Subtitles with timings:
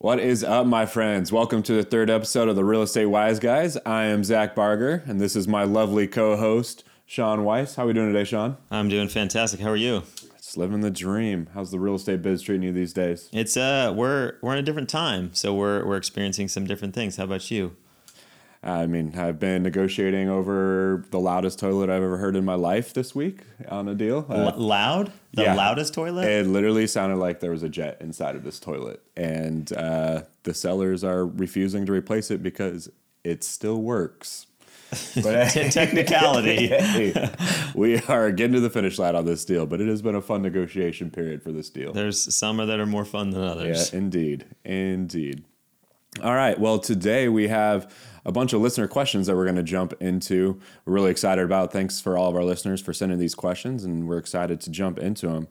[0.00, 1.32] What is up, my friends?
[1.32, 3.76] Welcome to the third episode of the Real Estate Wise Guys.
[3.84, 7.74] I am Zac Barger, and this is my lovely co-host Sean Weiss.
[7.74, 8.58] How are we doing today, Sean?
[8.70, 9.58] I'm doing fantastic.
[9.58, 10.04] How are you?
[10.36, 11.48] Just living the dream.
[11.52, 13.28] How's the real estate biz treating you these days?
[13.32, 17.16] It's uh, we're we're in a different time, so we're we're experiencing some different things.
[17.16, 17.74] How about you?
[18.62, 22.92] I mean, I've been negotiating over the loudest toilet I've ever heard in my life
[22.92, 24.26] this week on a deal.
[24.28, 25.12] Uh, L- loud?
[25.32, 25.54] The yeah.
[25.54, 26.26] loudest toilet?
[26.26, 30.54] It literally sounded like there was a jet inside of this toilet, and uh, the
[30.54, 32.90] sellers are refusing to replace it because
[33.22, 34.46] it still works.
[35.22, 36.66] But technicality.
[36.68, 37.30] hey,
[37.74, 40.22] we are getting to the finish line on this deal, but it has been a
[40.22, 41.92] fun negotiation period for this deal.
[41.92, 43.92] There's some that are more fun than others.
[43.92, 45.44] Yeah, indeed, indeed.
[46.22, 46.58] All right.
[46.58, 47.94] Well, today we have
[48.24, 50.60] a bunch of listener questions that we're going to jump into.
[50.84, 51.72] We're really excited about.
[51.72, 54.98] Thanks for all of our listeners for sending these questions, and we're excited to jump
[54.98, 55.48] into them.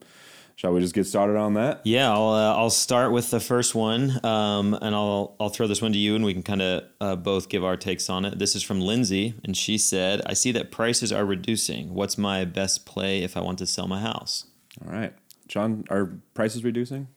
[0.57, 1.81] Shall we just get started on that?
[1.85, 5.83] Yeah, I'll uh, I'll start with the first one, um, and I'll I'll throw this
[5.83, 8.39] one to you, and we can kind of uh, both give our takes on it.
[8.39, 11.93] This is from Lindsay, and she said, "I see that prices are reducing.
[11.93, 14.45] What's my best play if I want to sell my house?"
[14.83, 15.13] All right,
[15.47, 17.07] Sean, are prices reducing?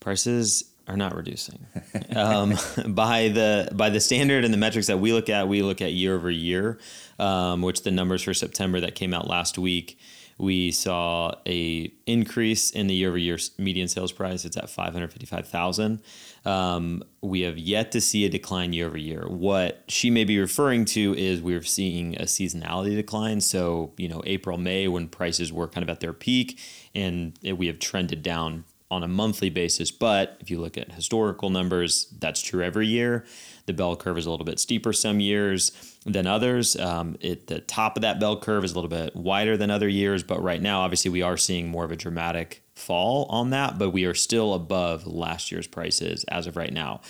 [0.00, 1.66] Prices are not reducing.
[2.16, 2.54] um,
[2.88, 5.92] by the by the standard and the metrics that we look at, we look at
[5.92, 6.78] year over year,
[7.18, 9.98] um, which the numbers for September that came out last week,
[10.38, 14.44] we saw a increase in the year over year median sales price.
[14.44, 16.02] It's at five hundred fifty five thousand.
[16.44, 19.26] Um, we have yet to see a decline year over year.
[19.26, 23.40] What she may be referring to is we're seeing a seasonality decline.
[23.40, 26.60] So you know April May when prices were kind of at their peak,
[26.94, 29.90] and we have trended down on a monthly basis.
[29.90, 33.24] But if you look at historical numbers, that's true every year.
[33.66, 35.72] The bell curve is a little bit steeper some years
[36.04, 36.76] than others.
[36.76, 39.88] Um, it, the top of that bell curve is a little bit wider than other
[39.88, 40.22] years.
[40.22, 43.90] But right now, obviously, we are seeing more of a dramatic fall on that, but
[43.90, 47.00] we are still above last year's prices as of right now.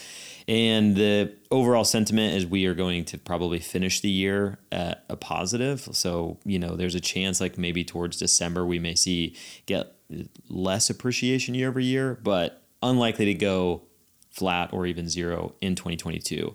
[0.48, 5.16] And the overall sentiment is we are going to probably finish the year at a
[5.16, 5.88] positive.
[5.92, 9.34] So, you know, there's a chance like maybe towards December we may see
[9.66, 9.92] get
[10.48, 13.82] less appreciation year over year, but unlikely to go
[14.30, 16.54] flat or even zero in 2022.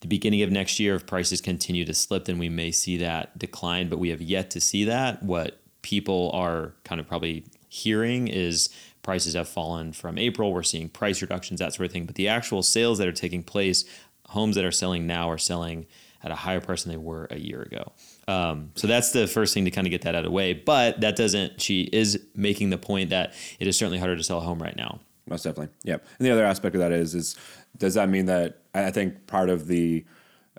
[0.00, 3.38] The beginning of next year, if prices continue to slip, then we may see that
[3.38, 5.22] decline, but we have yet to see that.
[5.22, 8.70] What people are kind of probably hearing is
[9.08, 10.52] prices have fallen from April.
[10.52, 12.04] We're seeing price reductions, that sort of thing.
[12.04, 13.86] But the actual sales that are taking place,
[14.26, 15.86] homes that are selling now are selling
[16.22, 17.92] at a higher price than they were a year ago.
[18.30, 20.52] Um, so that's the first thing to kind of get that out of the way.
[20.52, 24.36] But that doesn't, she is making the point that it is certainly harder to sell
[24.36, 25.00] a home right now.
[25.26, 25.74] Most definitely.
[25.84, 26.06] Yep.
[26.18, 27.34] And the other aspect of that is, is
[27.78, 30.04] does that mean that I think part of the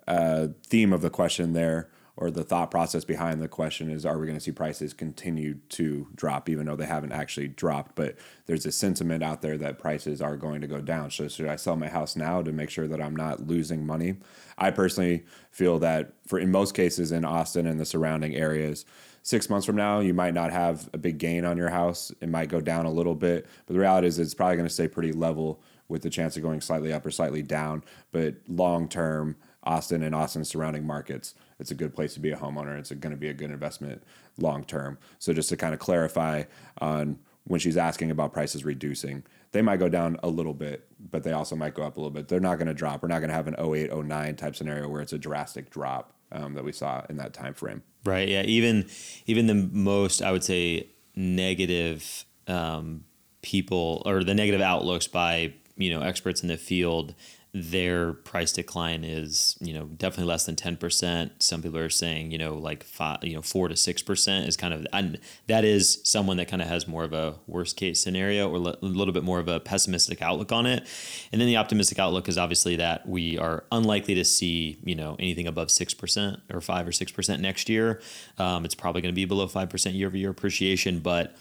[0.08, 4.20] uh, theme of the question there or the thought process behind the question is are
[4.20, 7.96] we going to see prices continue to drop even though they haven't actually dropped?
[7.96, 11.12] But there's a sentiment out there that prices are going to go down.
[11.12, 14.18] So should i sell my house now to make sure that i'm not losing money?
[14.58, 18.86] I personally feel that for in most cases in austin and the surrounding areas
[19.24, 22.12] six months from now you might not have a big gain on your house.
[22.20, 24.74] It might go down a little bit but the reality is it's probably going to
[24.74, 27.82] stay pretty level with the chance of going slightly up or slightly down.
[28.12, 32.38] But long term austin and austin surrounding markets it's a good place to be a
[32.38, 32.78] homeowner.
[32.78, 34.04] It's going to be a good investment
[34.38, 34.98] long term.
[35.20, 36.44] So just to kind of clarify
[36.80, 41.24] on when she's asking about prices reducing, they might go down a little bit, but
[41.24, 42.28] they also might go up a little bit.
[42.28, 43.02] They're not going to drop.
[43.02, 46.14] We're not going to have an 08, 09 type scenario where it's a drastic drop
[46.32, 47.82] um, that we saw in that time frame.
[48.06, 48.30] Right.
[48.30, 48.44] Yeah.
[48.44, 48.88] Even
[49.26, 53.04] even the most I would say negative um,
[53.42, 57.16] people or the negative outlooks by you know experts in the field
[57.52, 62.38] their price decline is you know definitely less than 10% some people are saying you
[62.38, 66.38] know like five you know 4 to 6% is kind of and that is someone
[66.38, 69.40] that kind of has more of a worst case scenario or a little bit more
[69.40, 70.86] of a pessimistic outlook on it.
[71.32, 75.16] And then the optimistic outlook is obviously that we are unlikely to see you know
[75.18, 78.00] anything above 6% or 5 or 6% next year.
[78.38, 81.00] Um, it's probably going to be below 5% year over year appreciation.
[81.00, 81.36] But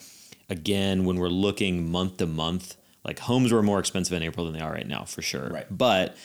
[0.48, 2.76] again when we're looking month to month
[3.08, 5.48] like homes were more expensive in April than they are right now, for sure.
[5.48, 5.66] Right.
[5.70, 6.16] But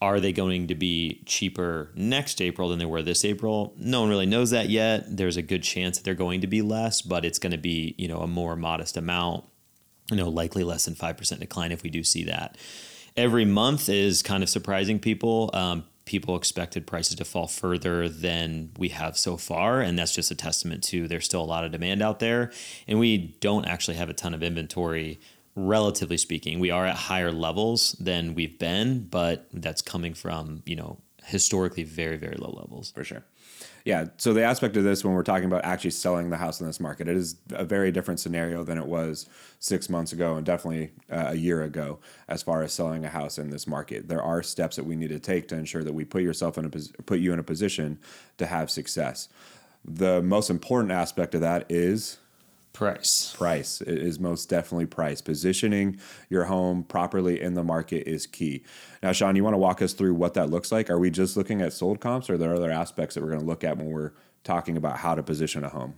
[0.00, 3.74] are they going to be cheaper next April than they were this April?
[3.76, 5.04] No one really knows that yet.
[5.16, 7.94] There's a good chance that they're going to be less, but it's going to be,
[7.98, 9.44] you know, a more modest amount,
[10.10, 12.56] you know, likely less than 5% decline if we do see that.
[13.18, 15.50] Every month is kind of surprising people.
[15.52, 19.80] Um, people expected prices to fall further than we have so far.
[19.80, 22.50] And that's just a testament to there's still a lot of demand out there.
[22.86, 25.20] And we don't actually have a ton of inventory
[25.56, 26.58] relatively speaking.
[26.58, 31.84] We are at higher levels than we've been, but that's coming from, you know, historically
[31.84, 32.92] very, very low levels.
[32.94, 33.24] For sure.
[33.84, 34.06] Yeah.
[34.16, 36.80] So the aspect of this when we're talking about actually selling the house in this
[36.80, 39.28] market, it is a very different scenario than it was
[39.58, 43.38] six months ago and definitely uh, a year ago as far as selling a house
[43.38, 44.08] in this market.
[44.08, 46.64] There are steps that we need to take to ensure that we put yourself in
[46.64, 46.70] a
[47.02, 47.98] put you in a position
[48.38, 49.28] to have success.
[49.84, 52.16] The most important aspect of that is
[52.74, 53.32] Price.
[53.36, 55.20] Price it is most definitely price.
[55.22, 58.64] Positioning your home properly in the market is key.
[59.00, 60.90] Now, Sean, you want to walk us through what that looks like?
[60.90, 63.40] Are we just looking at sold comps, or are there other aspects that we're going
[63.40, 64.12] to look at when we're
[64.42, 65.94] talking about how to position a home?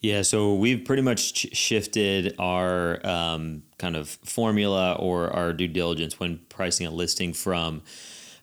[0.00, 6.18] Yeah, so we've pretty much shifted our um, kind of formula or our due diligence
[6.18, 7.82] when pricing a listing from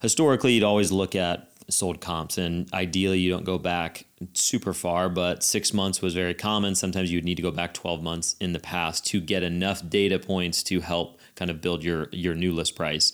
[0.02, 2.38] historically, you'd always look at sold comps.
[2.38, 6.76] And ideally, you don't go back super far, but six months was very common.
[6.76, 9.88] Sometimes you would need to go back 12 months in the past to get enough
[9.88, 13.12] data points to help kind of build your, your new list price.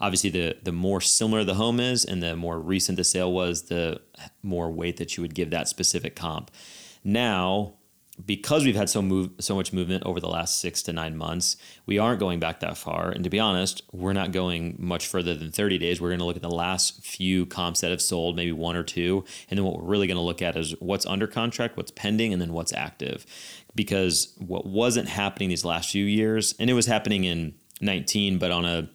[0.00, 3.62] Obviously, the, the more similar the home is and the more recent the sale was,
[3.64, 4.00] the
[4.42, 6.50] more weight that you would give that specific comp.
[7.02, 7.74] Now,
[8.24, 11.56] because we've had so move so much movement over the last six to nine months,
[11.86, 13.10] we aren't going back that far.
[13.10, 16.00] And to be honest, we're not going much further than 30 days.
[16.00, 18.82] We're going to look at the last few comps that have sold, maybe one or
[18.82, 21.90] two, and then what we're really going to look at is what's under contract, what's
[21.90, 23.24] pending, and then what's active.
[23.74, 28.50] Because what wasn't happening these last few years, and it was happening in 19, but
[28.50, 28.90] on a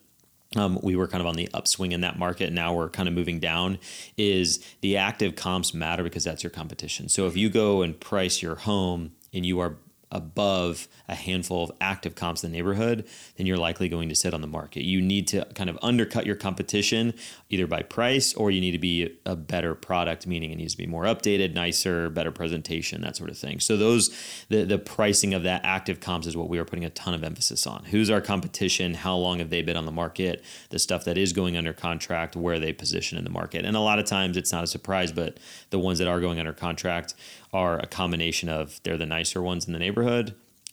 [0.55, 2.51] um, we were kind of on the upswing in that market.
[2.51, 3.79] Now we're kind of moving down.
[4.17, 7.09] Is the active comps matter because that's your competition.
[7.09, 9.77] So if you go and price your home and you are
[10.13, 13.05] above a handful of active comps in the neighborhood,
[13.35, 14.83] then you're likely going to sit on the market.
[14.83, 17.13] You need to kind of undercut your competition
[17.49, 20.77] either by price or you need to be a better product, meaning it needs to
[20.77, 23.59] be more updated, nicer, better presentation, that sort of thing.
[23.59, 24.15] So those
[24.49, 27.23] the the pricing of that active comps is what we are putting a ton of
[27.23, 27.85] emphasis on.
[27.85, 28.93] Who's our competition?
[28.93, 30.43] How long have they been on the market?
[30.69, 33.65] The stuff that is going under contract, where they position in the market.
[33.65, 35.39] And a lot of times it's not a surprise, but
[35.71, 37.15] the ones that are going under contract
[37.51, 40.02] are a combination of they're the nicer ones in the neighborhood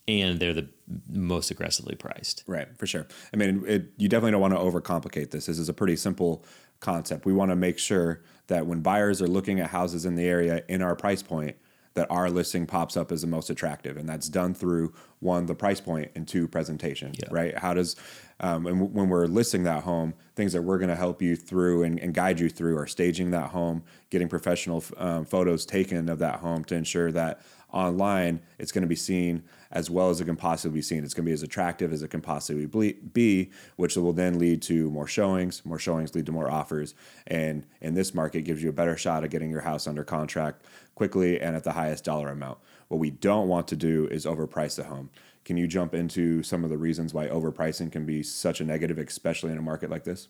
[0.08, 0.68] and they're the
[1.08, 2.44] most aggressively priced.
[2.46, 3.06] Right, for sure.
[3.32, 5.46] I mean, it, you definitely don't want to overcomplicate this.
[5.46, 6.44] This is a pretty simple
[6.80, 7.24] concept.
[7.24, 10.64] We want to make sure that when buyers are looking at houses in the area
[10.68, 11.56] in our price point,
[11.94, 15.54] that our listing pops up as the most attractive, and that's done through one the
[15.54, 17.12] price point and two presentation.
[17.14, 17.28] Yeah.
[17.30, 17.58] Right?
[17.58, 17.96] How does
[18.40, 21.36] um, and w- when we're listing that home, things that we're going to help you
[21.36, 26.08] through and, and, guide you through are staging that home, getting professional um, photos taken
[26.08, 27.42] of that home to ensure that
[27.72, 31.04] online it's going to be seen as well as it can possibly be seen.
[31.04, 34.62] It's going to be as attractive as it can possibly be, which will then lead
[34.62, 35.64] to more showings.
[35.64, 36.94] More showings lead to more offers.
[37.26, 40.64] And in this market, gives you a better shot at getting your house under contract
[40.94, 42.58] quickly and at the highest dollar amount.
[42.88, 45.10] What we don't want to do is overprice the home.
[45.44, 48.98] Can you jump into some of the reasons why overpricing can be such a negative,
[48.98, 50.28] especially in a market like this?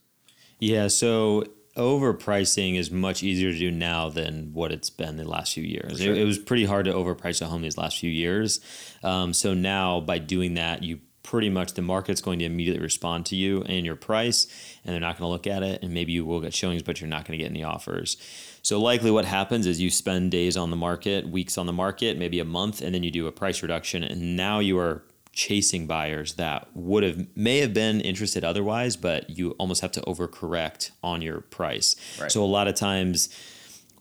[0.58, 1.44] Yeah, so
[1.76, 6.00] overpricing is much easier to do now than what it's been the last few years.
[6.00, 6.12] Sure.
[6.12, 8.60] It, it, was pretty hard to overprice a home these last few years.
[9.02, 13.26] Um, so now by doing that, you pretty much the market's going to immediately respond
[13.26, 14.46] to you and your price,
[14.84, 15.82] and they're not going to look at it.
[15.82, 18.16] And maybe you will get showings, but you're not going to get any offers.
[18.62, 22.18] So likely what happens is you spend days on the market, weeks on the market,
[22.18, 25.02] maybe a month, and then you do a price reduction, and now you are
[25.40, 30.02] chasing buyers that would have may have been interested otherwise, but you almost have to
[30.02, 31.96] overcorrect on your price.
[32.20, 32.30] Right.
[32.30, 33.30] So a lot of times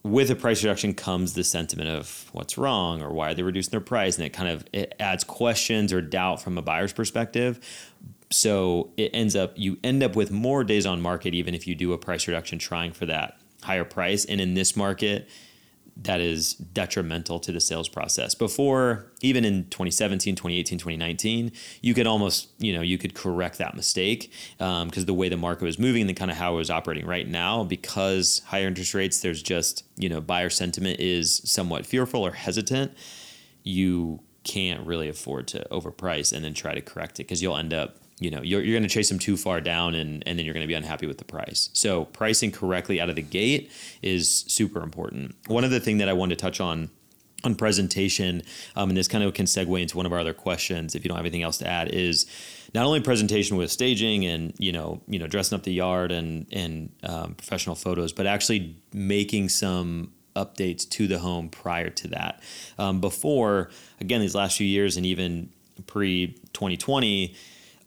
[0.03, 3.71] with a price reduction comes the sentiment of what's wrong or why they're they reducing
[3.71, 7.59] their price and it kind of it adds questions or doubt from a buyer's perspective
[8.29, 11.75] so it ends up you end up with more days on market even if you
[11.75, 15.27] do a price reduction trying for that higher price and in this market
[16.03, 18.33] that is detrimental to the sales process.
[18.33, 21.51] Before, even in 2017, 2018, 2019,
[21.81, 25.37] you could almost, you know, you could correct that mistake because um, the way the
[25.37, 28.67] market was moving and the kind of how it was operating right now, because higher
[28.67, 32.93] interest rates, there's just, you know, buyer sentiment is somewhat fearful or hesitant.
[33.63, 37.73] You can't really afford to overprice and then try to correct it because you'll end
[37.73, 40.45] up you know you're, you're going to chase them too far down and, and then
[40.45, 41.69] you're going to be unhappy with the price.
[41.73, 43.71] So pricing correctly out of the gate
[44.01, 45.35] is super important.
[45.47, 46.89] One other thing that i wanted to touch on
[47.45, 48.41] on presentation
[48.75, 51.07] um, and this kind of can segue into one of our other questions if you
[51.07, 52.25] don't have anything else to add is
[52.75, 56.45] not only presentation with staging and you know you know dressing up the yard and
[56.51, 62.41] and um, professional photos but actually making some updates to the home prior to that.
[62.77, 65.49] Um, before again these last few years and even
[65.87, 67.35] pre 2020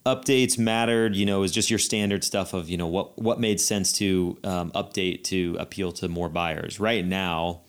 [0.05, 3.39] updates mattered you know it was just your standard stuff of you know what what
[3.39, 6.81] made sense to um, update to appeal to more buyers.
[6.81, 7.61] Right now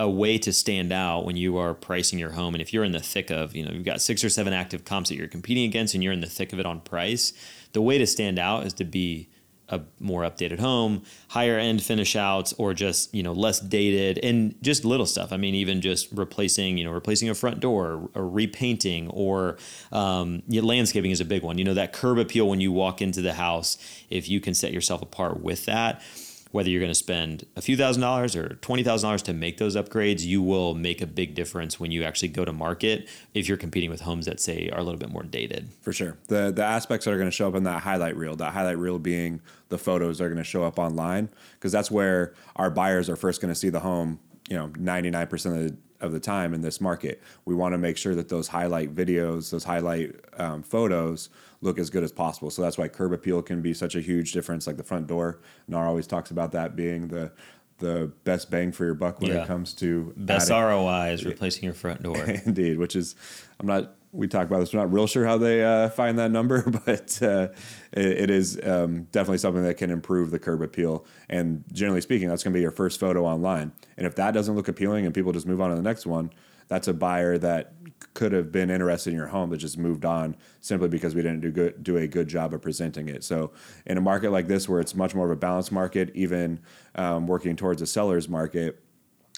[0.00, 2.92] a way to stand out when you are pricing your home and if you're in
[2.92, 5.64] the thick of you know you've got six or seven active comps that you're competing
[5.64, 7.34] against and you're in the thick of it on price
[7.72, 9.28] the way to stand out is to be
[9.70, 14.54] a more updated home, higher end finish outs, or just you know less dated and
[14.62, 15.32] just little stuff.
[15.32, 19.56] I mean, even just replacing you know replacing a front door or repainting or
[19.92, 21.58] um, yeah, landscaping is a big one.
[21.58, 23.78] You know that curb appeal when you walk into the house.
[24.10, 26.02] If you can set yourself apart with that,
[26.52, 29.58] whether you're going to spend a few thousand dollars or twenty thousand dollars to make
[29.58, 33.48] those upgrades, you will make a big difference when you actually go to market if
[33.48, 35.68] you're competing with homes that say are a little bit more dated.
[35.80, 38.36] For sure, the the aspects that are going to show up in that highlight reel,
[38.36, 41.90] that highlight reel being the photos that are going to show up online, because that's
[41.90, 44.18] where our buyers are first going to see the home.
[44.48, 47.22] You know, ninety nine percent of the of the time in this market.
[47.44, 51.28] We want to make sure that those highlight videos, those highlight um, photos
[51.60, 52.50] look as good as possible.
[52.50, 54.66] So that's why curb appeal can be such a huge difference.
[54.66, 57.32] Like the front door, NAR always talks about that being the
[57.78, 59.42] the best bang for your buck when yeah.
[59.42, 60.64] it comes to best adding.
[60.64, 62.22] ROI is replacing your front door.
[62.44, 63.16] Indeed, which is
[63.58, 63.94] I'm not.
[64.12, 64.72] We talk about this.
[64.72, 67.48] We're not real sure how they uh, find that number, but uh,
[67.92, 71.06] it, it is um, definitely something that can improve the curb appeal.
[71.28, 73.72] And generally speaking, that's going to be your first photo online.
[73.96, 76.30] And if that doesn't look appealing, and people just move on to the next one,
[76.70, 77.72] that's a buyer that
[78.14, 81.40] could have been interested in your home that just moved on simply because we didn't
[81.40, 83.24] do good do a good job of presenting it.
[83.24, 83.52] So
[83.86, 86.60] in a market like this where it's much more of a balanced market, even
[86.94, 88.80] um, working towards a seller's market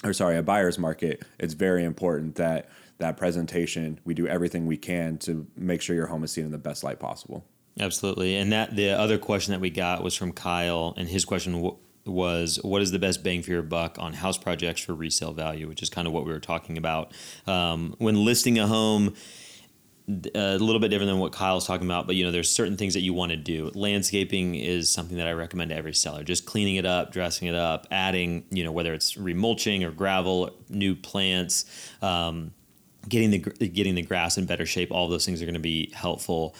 [0.05, 2.69] or sorry a buyer's market, it's very important that
[2.99, 6.51] that presentation we do everything we can to make sure your home is seen in
[6.53, 7.45] the best light possible.
[7.81, 11.77] Absolutely, and that the other question that we got was from Kyle, and his question
[12.05, 15.69] was what is the best bang for your buck on house projects for resale value,
[15.69, 17.13] which is kind of what we were talking about.
[17.47, 19.15] Um, when listing a home,
[20.35, 22.95] a little bit different than what Kyle's talking about, but you know, there's certain things
[22.95, 23.71] that you want to do.
[23.75, 26.25] Landscaping is something that I recommend to every seller.
[26.25, 30.51] Just cleaning it up, dressing it up, adding, you know, whether it's remulching or gravel,
[30.69, 31.65] new plants,
[32.03, 32.53] um,
[33.09, 34.90] getting the getting the grass in better shape.
[34.90, 36.54] All those things are going to be helpful.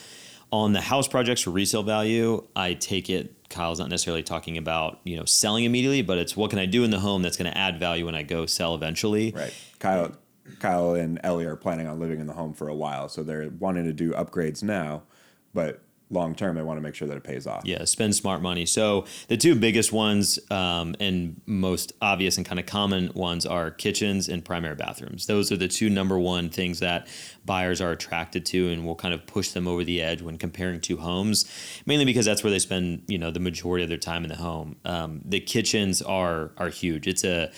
[0.51, 5.01] On the house projects for resale value, I take it Kyle's not necessarily talking about
[5.05, 7.51] you know selling immediately, but it's what can I do in the home that's going
[7.51, 9.31] to add value when I go sell eventually.
[9.31, 9.55] Right.
[9.79, 10.13] Kyle,
[10.59, 13.51] Kyle and Ellie are planning on living in the home for a while, so they're
[13.51, 15.03] wanting to do upgrades now,
[15.55, 15.82] but
[16.13, 17.63] long term, they want to make sure that it pays off.
[17.65, 18.67] Yeah, spend smart money.
[18.67, 23.71] So the two biggest ones um, and most obvious and kind of common ones are
[23.71, 25.27] kitchens and primary bathrooms.
[25.27, 27.09] Those are the two number one things that
[27.45, 30.81] buyers are attracted to and will kind of push them over the edge when comparing
[30.81, 31.51] two homes,
[31.87, 34.37] mainly because that's where they spend you know the majority of their time in the
[34.37, 34.77] home.
[34.85, 37.07] Um, the kitchens are are huge.
[37.07, 37.51] It's a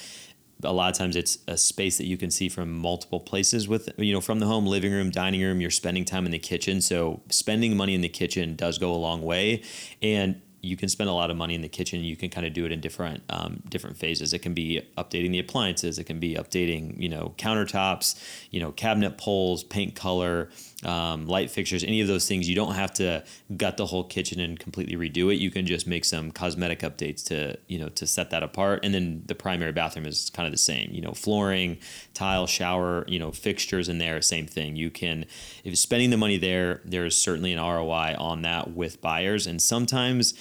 [0.65, 3.89] a lot of times it's a space that you can see from multiple places with
[3.97, 6.81] you know from the home living room dining room you're spending time in the kitchen
[6.81, 9.63] so spending money in the kitchen does go a long way
[10.03, 12.03] and you can spend a lot of money in the kitchen.
[12.03, 14.33] You can kind of do it in different um, different phases.
[14.33, 15.99] It can be updating the appliances.
[15.99, 18.19] It can be updating you know countertops,
[18.51, 20.49] you know cabinet poles, paint color,
[20.83, 22.49] um, light fixtures, any of those things.
[22.49, 23.25] You don't have to
[23.57, 25.37] gut the whole kitchen and completely redo it.
[25.37, 28.81] You can just make some cosmetic updates to you know to set that apart.
[28.85, 30.91] And then the primary bathroom is kind of the same.
[30.93, 31.79] You know flooring,
[32.13, 34.77] tile, shower, you know fixtures in there, same thing.
[34.77, 38.73] You can if you're spending the money there, there is certainly an ROI on that
[38.73, 40.35] with buyers, and sometimes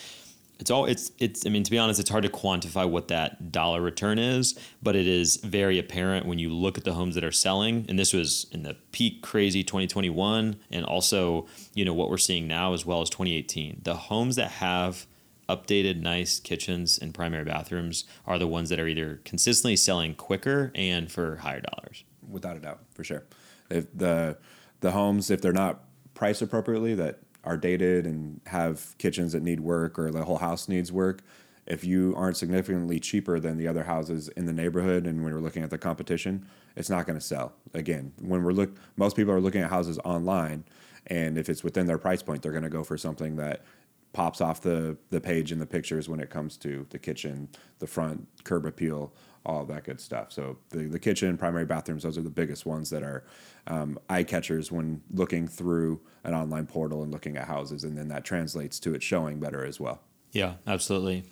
[0.60, 3.51] it's all it's it's i mean to be honest it's hard to quantify what that
[3.51, 7.24] dollar return is but it is very apparent when you look at the homes that
[7.24, 7.86] are selling.
[7.89, 12.48] And this was in the peak crazy 2021 and also you know what we're seeing
[12.48, 15.07] now as well as 2018 the homes that have
[15.50, 20.72] updated nice kitchens and primary bathrooms are the ones that are either consistently selling quicker
[20.75, 22.03] and for higher dollars.
[22.29, 23.24] Without a doubt for sure.
[23.69, 24.38] If the
[24.79, 25.83] the homes if they're not
[26.13, 30.67] priced appropriately that are dated and have kitchens that need work or the whole house
[30.67, 31.21] needs work,
[31.65, 35.39] if you aren't significantly cheaper than the other houses in the neighborhood and when we're
[35.39, 36.45] looking at the competition,
[36.75, 37.53] it's not going to sell.
[37.73, 40.63] Again, when we're look most people are looking at houses online
[41.07, 43.62] and if it's within their price point, they're going to go for something that
[44.13, 47.88] pops off the the page in the pictures when it comes to the kitchen, the
[47.88, 49.13] front curb appeal,
[49.45, 50.31] all that good stuff.
[50.31, 53.23] So the, the kitchen, primary bathrooms, those are the biggest ones that are
[53.67, 58.07] um, eye catchers when looking through an online portal and looking at houses, and then
[58.09, 60.01] that translates to it showing better as well.
[60.34, 61.24] Yeah, absolutely.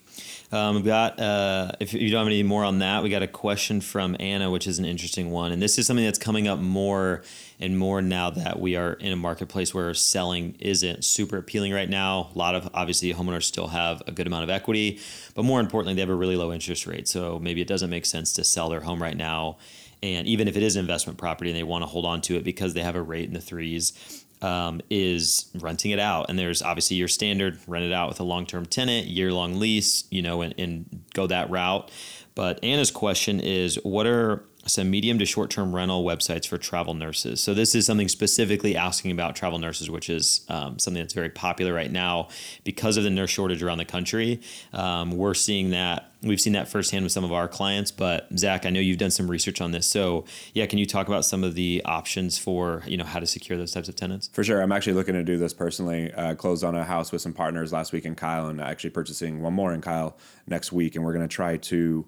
[0.51, 3.27] Um, we've got, uh, if you don't have any more on that, we got a
[3.27, 5.51] question from Anna, which is an interesting one.
[5.51, 7.24] And this is something that's coming up more
[7.60, 11.89] and more now that we are in a marketplace where selling isn't super appealing right
[11.89, 12.29] now.
[12.36, 15.00] A lot of, obviously, homeowners still have a good amount of equity,
[15.34, 17.08] but more importantly, they have a really low interest rate.
[17.08, 19.58] So maybe it doesn't make sense to sell their home right now.
[20.03, 22.36] And even if it is an investment property and they want to hold on to
[22.36, 26.29] it because they have a rate in the threes, um, is renting it out.
[26.29, 29.60] And there's obviously your standard rent it out with a long term tenant, year long
[29.60, 31.91] lease, you know, and, and go that route.
[32.33, 36.93] But Anna's question is what are some medium to short term rental websites for travel
[36.93, 37.41] nurses.
[37.41, 41.29] So, this is something specifically asking about travel nurses, which is um, something that's very
[41.29, 42.29] popular right now
[42.63, 44.41] because of the nurse shortage around the country.
[44.73, 46.07] Um, we're seeing that.
[46.23, 47.89] We've seen that firsthand with some of our clients.
[47.89, 49.87] But, Zac, I know you've done some research on this.
[49.87, 53.25] So, yeah, can you talk about some of the options for you know how to
[53.25, 54.29] secure those types of tenants?
[54.31, 54.61] For sure.
[54.61, 56.13] I'm actually looking to do this personally.
[56.13, 59.41] Uh, closed on a house with some partners last week in Kyle and actually purchasing
[59.41, 60.15] one more in Kyle
[60.47, 60.95] next week.
[60.95, 62.05] And we're going to try to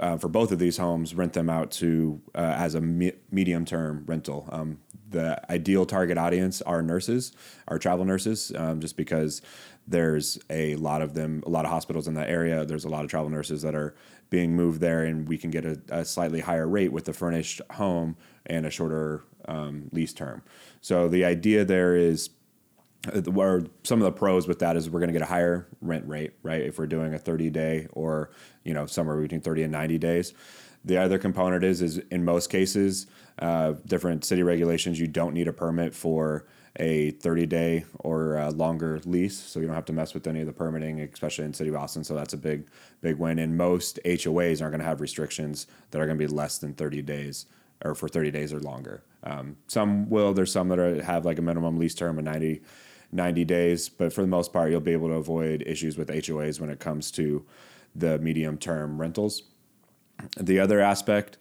[0.00, 3.64] uh, for both of these homes, rent them out to uh, as a me- medium
[3.64, 4.48] term rental.
[4.50, 4.78] Um,
[5.10, 7.32] the ideal target audience are nurses,
[7.68, 9.42] are travel nurses, um, just because
[9.86, 12.64] there's a lot of them, a lot of hospitals in that area.
[12.64, 13.94] There's a lot of travel nurses that are
[14.30, 17.60] being moved there, and we can get a, a slightly higher rate with the furnished
[17.72, 20.42] home and a shorter um, lease term.
[20.80, 22.30] So the idea there is
[23.34, 26.06] or some of the pros with that is we're going to get a higher rent
[26.06, 26.62] rate, right?
[26.62, 28.30] If we're doing a 30 day or,
[28.64, 30.34] you know, somewhere between 30 and 90 days.
[30.84, 33.06] The other component is, is in most cases,
[33.38, 36.46] uh, different city regulations, you don't need a permit for
[36.76, 39.38] a 30 day or longer lease.
[39.38, 41.76] So you don't have to mess with any of the permitting, especially in City of
[41.76, 42.04] Austin.
[42.04, 42.68] So that's a big,
[43.00, 43.38] big win.
[43.38, 46.74] And most HOAs aren't going to have restrictions that are going to be less than
[46.74, 47.46] 30 days
[47.84, 49.02] or for 30 days or longer.
[49.22, 52.60] Um, some will, there's some that are, have like a minimum lease term of 90
[53.14, 53.88] 90 days.
[53.88, 56.80] But for the most part, you'll be able to avoid issues with HOAs when it
[56.80, 57.44] comes to
[57.94, 59.44] the medium term rentals.
[60.38, 61.38] The other aspect,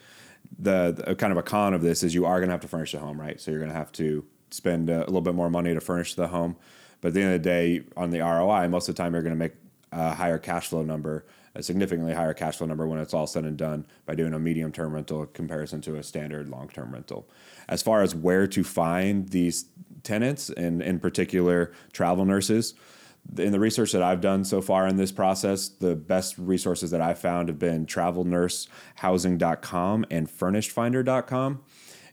[0.58, 2.62] the, the, uh, kind of a con of this is you are going to have
[2.62, 3.40] to furnish the home, right?
[3.42, 6.16] So you're going to have to spend a, a, little bit more money to furnish
[6.16, 6.56] the home.
[7.02, 9.24] But at the end of the day, on the ROI, most of the time you're
[9.24, 9.54] going to make
[9.92, 11.26] a higher cash flow number,
[11.56, 14.40] a significantly higher cash flow number when it's all said and done by doing a
[14.40, 17.28] medium term rental comparison to a standard long term rental.
[17.68, 19.66] As far as where to find these
[20.04, 22.74] tenants and in particular travel nurses.
[23.38, 27.00] In the research that I've done so far in this process, the best resources that
[27.00, 31.64] I've found have been travelnursehousing.com and furnishedfinder.com.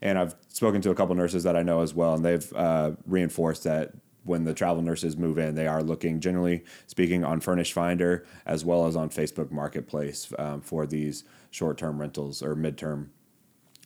[0.02, 2.92] And I've spoken to a couple nurses that I know as well, and they've uh,
[3.06, 3.92] reinforced that
[4.22, 8.64] when the travel nurses move in, they are looking, generally speaking, on Furnished Finder as
[8.64, 13.08] well as on Facebook Marketplace um, for these short term rentals or midterm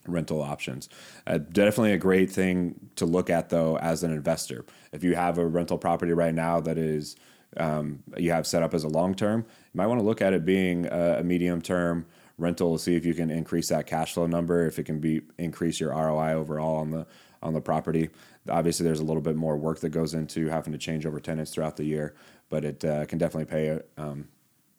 [0.07, 0.89] rental options.
[1.27, 4.65] Uh, definitely a great thing to look at though as an investor.
[4.91, 7.15] If you have a rental property right now that is
[7.57, 10.33] um, you have set up as a long term, you might want to look at
[10.33, 12.05] it being a, a medium term
[12.37, 15.21] rental to see if you can increase that cash flow number, if it can be
[15.37, 17.05] increase your ROI overall on the
[17.41, 18.09] on the property.
[18.49, 21.51] Obviously, there's a little bit more work that goes into having to change over tenants
[21.51, 22.15] throughout the year,
[22.49, 24.27] but it uh, can definitely pay um,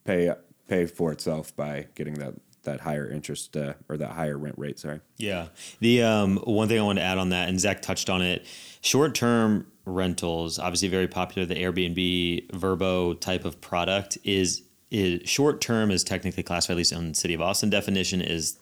[0.04, 0.32] pay
[0.68, 2.34] pay for itself by getting that
[2.66, 4.78] that higher interest uh, or that higher rent rate.
[4.78, 5.00] Sorry.
[5.16, 5.48] Yeah.
[5.80, 8.46] The um, one thing I want to add on that, and Zac touched on it,
[8.82, 11.46] short term rentals, obviously very popular.
[11.46, 16.92] The Airbnb Vrbo type of product is is short term is technically classified at least
[16.92, 18.58] on the City of Austin definition is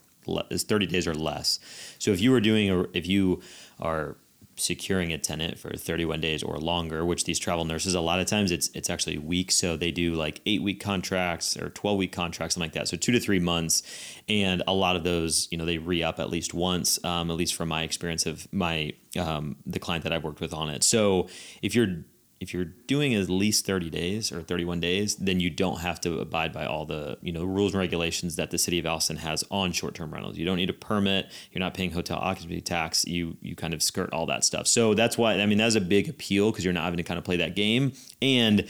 [0.51, 1.59] is 30 days or less.
[1.99, 3.43] So if you were doing if you
[3.81, 4.17] are
[4.57, 8.27] securing a tenant for 31 days or longer which these travel nurses a lot of
[8.27, 9.57] times it's it's actually weeks.
[9.57, 12.89] So they do like 8 week contracts or 12 week contracts something like that.
[12.89, 13.83] So 2 to 3 months.
[14.29, 17.55] And a lot of those you know they re-up at least once um, at least
[17.55, 20.83] from my experience of my um, the client that I've worked with on it.
[20.85, 21.29] So
[21.63, 22.05] if you're
[22.41, 26.19] if you're doing at least 30 days or 31 days, then you don't have to
[26.19, 29.45] abide by all the you know rules and regulations that the city of Austin has
[29.51, 30.37] on short-term rentals.
[30.37, 31.31] You don't need a permit.
[31.53, 33.05] You're not paying hotel occupancy tax.
[33.07, 34.67] You you kind of skirt all that stuff.
[34.67, 37.19] So that's why I mean that's a big appeal because you're not having to kind
[37.19, 38.67] of play that game and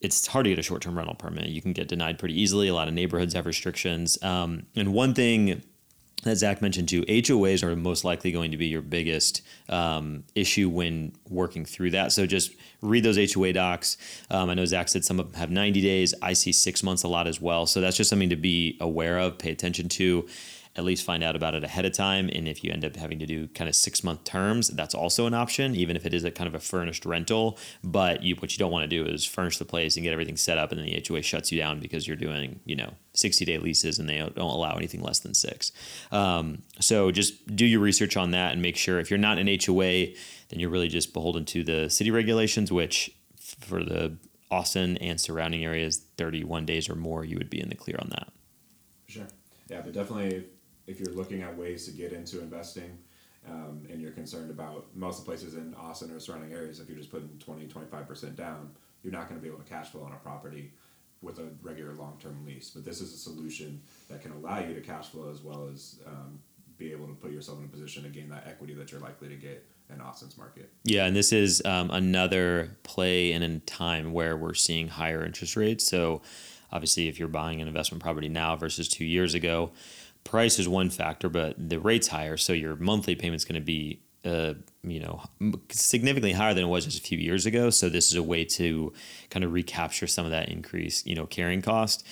[0.00, 1.46] it's hard to get a short-term rental permit.
[1.46, 2.68] You can get denied pretty easily.
[2.68, 4.22] A lot of neighborhoods have restrictions.
[4.22, 5.62] Um, and one thing
[6.22, 10.68] that Zac mentioned too, HOAs are most likely going to be your biggest um, issue
[10.68, 12.12] when working through that.
[12.12, 13.96] So just read those HOA docs.
[14.30, 16.14] Um, I know Zac said some of them have 90 days.
[16.22, 17.66] I see six months a lot as well.
[17.66, 20.26] So that's just something to be aware of, pay attention to
[20.76, 22.28] at least find out about it ahead of time.
[22.32, 25.26] And if you end up having to do kind of six month terms, that's also
[25.26, 27.58] an option, even if it is a kind of a furnished rental.
[27.84, 30.36] But you, what you don't want to do is furnish the place and get everything
[30.36, 33.44] set up, and then the HOA shuts you down because you're doing, you know, 60
[33.44, 35.70] day leases and they don't allow anything less than six.
[36.10, 39.46] Um, so just do your research on that and make sure if you're not an
[39.46, 40.06] HOA,
[40.48, 44.16] then you're really just beholden to the city regulations, which for the
[44.50, 48.08] Austin and surrounding areas, 31 days or more, you would be in the clear on
[48.10, 48.32] that.
[49.06, 49.26] Sure.
[49.68, 50.44] Yeah, but definitely
[50.86, 52.98] if you're looking at ways to get into investing
[53.48, 56.88] um, and you're concerned about most of the places in Austin or surrounding areas, if
[56.88, 58.70] you're just putting 20, 25% down,
[59.02, 60.72] you're not going to be able to cash flow on a property
[61.22, 62.70] with a regular long term lease.
[62.70, 66.00] But this is a solution that can allow you to cash flow as well as
[66.06, 66.38] um,
[66.78, 69.28] be able to put yourself in a position to gain that equity that you're likely
[69.28, 70.72] to get in Austin's market.
[70.84, 75.56] Yeah, and this is um, another play in a time where we're seeing higher interest
[75.56, 75.86] rates.
[75.86, 76.22] So,
[76.72, 79.72] obviously, if you're buying an investment property now versus two years ago,
[80.24, 84.00] price is one factor, but the rate's higher, so your monthly payment's going to be
[84.24, 85.22] uh, you know
[85.68, 87.70] significantly higher than it was just a few years ago.
[87.70, 88.92] So this is a way to
[89.30, 92.06] kind of recapture some of that increase, you know, carrying cost.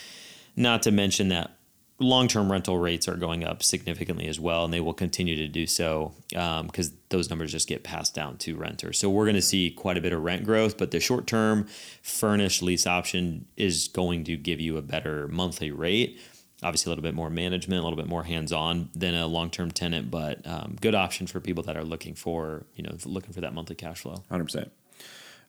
[0.55, 1.57] Not to mention that
[1.99, 5.67] long-term rental rates are going up significantly as well, and they will continue to do
[5.67, 8.99] so because um, those numbers just get passed down to renters.
[8.99, 11.67] So we're going to see quite a bit of rent growth, but the short-term
[12.03, 16.21] furnished lease option is going to give you a better monthly rate.
[16.63, 20.11] Obviously, a little bit more management, a little bit more hands-on than a long-term tenant,
[20.11, 23.55] but um, good option for people that are looking for you know looking for that
[23.55, 24.23] monthly cash flow.
[24.31, 24.73] Hundred percent.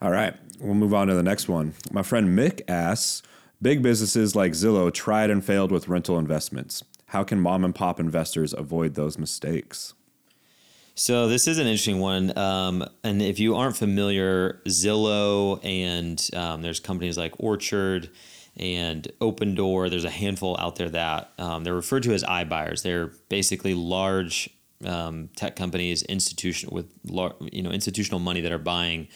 [0.01, 1.73] All right, we'll move on to the next one.
[1.91, 3.23] My friend Mick asks
[3.63, 6.83] Big businesses like Zillow tried and failed with rental investments.
[7.07, 9.93] How can mom and pop investors avoid those mistakes?
[10.95, 16.61] So this is an interesting one, um, and if you aren't familiar, Zillow and um,
[16.61, 18.09] there's companies like Orchard
[18.57, 19.89] and Opendoor.
[19.89, 22.83] There's a handful out there that um, they're referred to as iBuyers.
[22.83, 24.49] They're basically large
[24.85, 26.91] um, tech companies, institution with
[27.51, 29.07] you know institutional money that are buying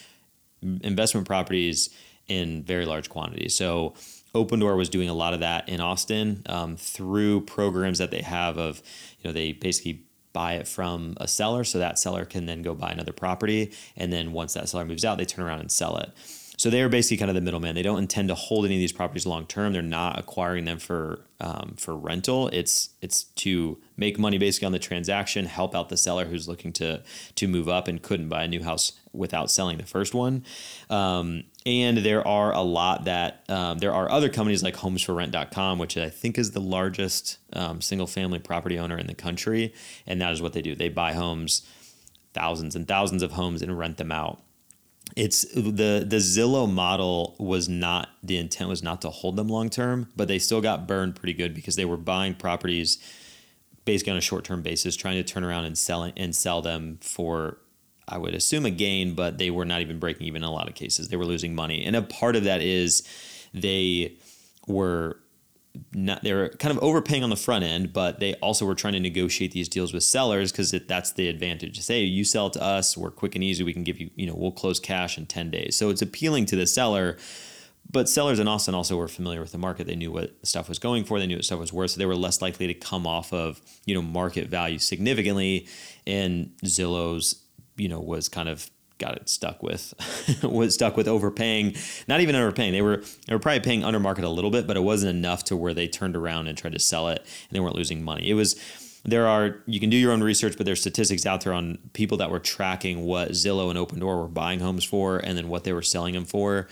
[0.62, 1.89] investment properties
[2.28, 3.56] in very large quantities.
[3.56, 3.93] So
[4.34, 8.58] Opendoor was doing a lot of that in Austin um, through programs that they have
[8.58, 8.82] of,
[9.19, 12.76] you know, they basically buy it from a seller so that seller can then go
[12.76, 13.71] buy another property.
[13.95, 16.12] And then once that seller moves out, they turn around and sell it.
[16.58, 17.76] So they're basically kind of the middleman.
[17.76, 19.74] They don't intend to hold any of these properties long term.
[19.74, 22.48] They're not acquiring them for um, for rental.
[22.48, 26.74] It's it's to make money basically on the transaction, help out the seller who's looking
[26.74, 27.04] to
[27.36, 30.43] to move up and couldn't buy a new house without selling the first one.
[30.89, 35.98] Um, and there are a lot that um, there are other companies like homesforrent.com which
[35.98, 39.74] i think is the largest um, single family property owner in the country
[40.08, 41.67] and that is what they do they buy homes
[42.34, 44.41] thousands and thousands of homes and rent them out
[45.15, 49.70] it's the the Zillow model was not the intent was not to hold them long
[49.70, 52.98] term, but they still got burned pretty good because they were buying properties
[53.86, 57.00] basically on a short term basis, trying to turn around and sell and sell them
[57.02, 57.58] for
[58.08, 60.70] I would assume a gain, but they were not even breaking even in a lot
[60.70, 61.10] of cases.
[61.10, 63.04] They were losing money, and a part of that is
[63.54, 64.17] they
[64.67, 65.17] were
[65.93, 68.93] not they were kind of overpaying on the front end, but they also were trying
[68.93, 71.75] to negotiate these deals with sellers because that's the advantage.
[71.77, 73.63] To say you sell to us, we're quick and easy.
[73.63, 75.75] We can give you, you know, we'll close cash in ten days.
[75.75, 77.17] So it's appealing to the seller.
[77.89, 79.88] But sellers in Austin also were familiar with the market.
[79.88, 81.19] They knew what stuff was going for.
[81.19, 81.91] They knew what stuff was worth.
[81.91, 85.67] So they were less likely to come off of you know market value significantly.
[86.06, 87.43] And Zillow's
[87.77, 89.93] you know was kind of got it stuck with
[90.43, 91.75] was stuck with overpaying
[92.07, 92.73] not even overpaying.
[92.73, 95.43] They were they were probably paying under market a little bit but it wasn't enough
[95.45, 98.29] to where they turned around and tried to sell it and they weren't losing money.
[98.29, 98.60] It was
[99.05, 102.17] there are you can do your own research but there's statistics out there on people
[102.17, 105.73] that were tracking what zillow and opendoor were buying homes for and then what they
[105.73, 106.67] were selling them for.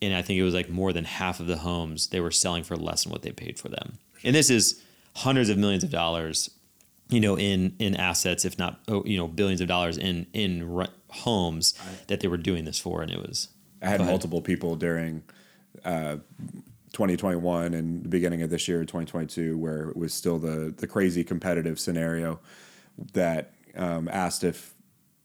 [0.00, 2.62] And i think it was like more than half of the homes they were selling
[2.64, 3.98] for less than what they paid for them.
[4.24, 4.82] And this is
[5.16, 6.50] hundreds of millions of dollars
[7.08, 10.86] you know, in in assets, if not oh, you know billions of dollars in in
[11.10, 11.74] homes
[12.06, 13.48] that they were doing this for, and it was.
[13.80, 15.22] I had multiple people during
[15.84, 16.16] uh,
[16.92, 21.24] 2021 and the beginning of this year, 2022, where it was still the the crazy
[21.24, 22.40] competitive scenario
[23.12, 24.74] that um, asked if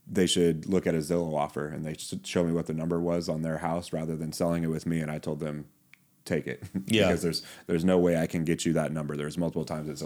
[0.06, 3.30] they should look at a Zillow offer, and they show me what the number was
[3.30, 5.66] on their house rather than selling it with me, and I told them
[6.26, 7.08] take it yeah.
[7.08, 9.16] because there's there's no way I can get you that number.
[9.16, 10.04] There's multiple times it's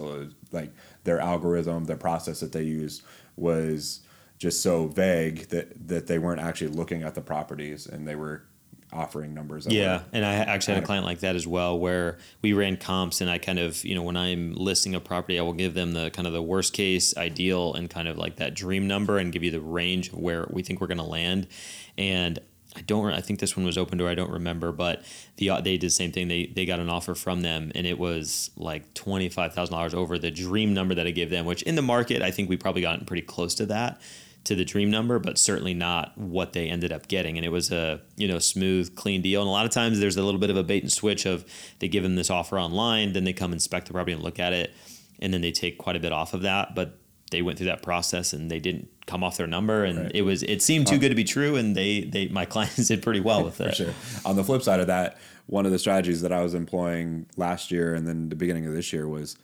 [0.52, 0.72] like
[1.04, 3.02] their algorithm, their process that they use
[3.36, 4.00] was
[4.38, 8.44] just so vague that that they weren't actually looking at the properties and they were
[8.92, 9.66] offering numbers.
[9.66, 13.20] Yeah, and I actually had a client like that as well, where we ran comps,
[13.20, 15.92] and I kind of, you know, when I'm listing a property, I will give them
[15.92, 19.32] the kind of the worst case, ideal, and kind of like that dream number, and
[19.32, 21.48] give you the range of where we think we're going to land.
[21.96, 22.38] And
[22.76, 23.12] I don't.
[23.12, 24.08] I think this one was Opendoor.
[24.08, 25.02] I don't remember, but
[25.36, 26.28] the they did the same thing.
[26.28, 29.94] They they got an offer from them, and it was like twenty five thousand dollars
[29.94, 31.44] over the dream number that I gave them.
[31.44, 34.00] Which in the market, I think we probably gotten pretty close to that,
[34.44, 37.36] to the dream number, but certainly not what they ended up getting.
[37.36, 39.40] And it was a you know smooth, clean deal.
[39.42, 41.44] And a lot of times there's a little bit of a bait and switch of
[41.78, 44.52] they give them this offer online, then they come inspect the property and look at
[44.52, 44.72] it,
[45.20, 46.74] and then they take quite a bit off of that.
[46.74, 46.98] But
[47.30, 50.12] they went through that process and they didn't come off their number and right.
[50.14, 53.02] it was it seemed too good to be true and they they my clients did
[53.02, 53.76] pretty well with it.
[53.76, 53.94] sure.
[54.24, 57.70] On the flip side of that, one of the strategies that I was employing last
[57.70, 59.36] year and then the beginning of this year was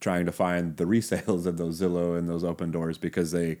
[0.00, 3.58] trying to find the resales of those Zillow and those Opendoors because they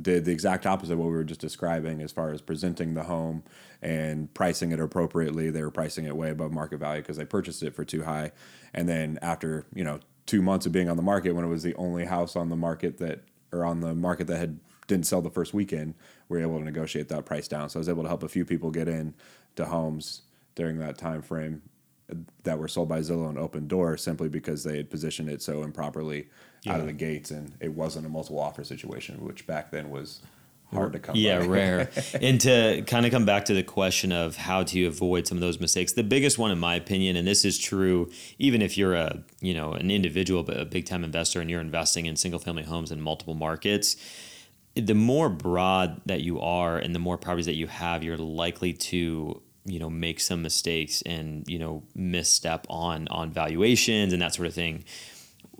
[0.00, 3.04] did the exact opposite of what we were just describing as far as presenting the
[3.04, 3.42] home
[3.80, 5.50] and pricing it appropriately.
[5.50, 8.32] They were pricing it way above market value because they purchased it for too high.
[8.72, 11.62] And then after, you know, two months of being on the market when it was
[11.62, 15.22] the only house on the market that or on the market that had didn't sell
[15.22, 15.94] the first weekend,
[16.28, 17.68] we were able to negotiate that price down.
[17.68, 19.14] So I was able to help a few people get in
[19.56, 20.22] to homes
[20.54, 21.62] during that time frame
[22.44, 26.28] that were sold by Zillow and Opendoor simply because they had positioned it so improperly
[26.66, 30.20] out of the gates, and it wasn't a multiple offer situation, which back then was
[30.72, 31.14] hard to come.
[31.16, 31.46] yeah by.
[31.46, 35.36] rare and to kind of come back to the question of how to avoid some
[35.36, 38.78] of those mistakes the biggest one in my opinion and this is true even if
[38.78, 42.16] you're a you know an individual but a big time investor and you're investing in
[42.16, 43.96] single family homes in multiple markets
[44.74, 48.72] the more broad that you are and the more properties that you have you're likely
[48.72, 54.34] to you know make some mistakes and you know misstep on on valuations and that
[54.34, 54.84] sort of thing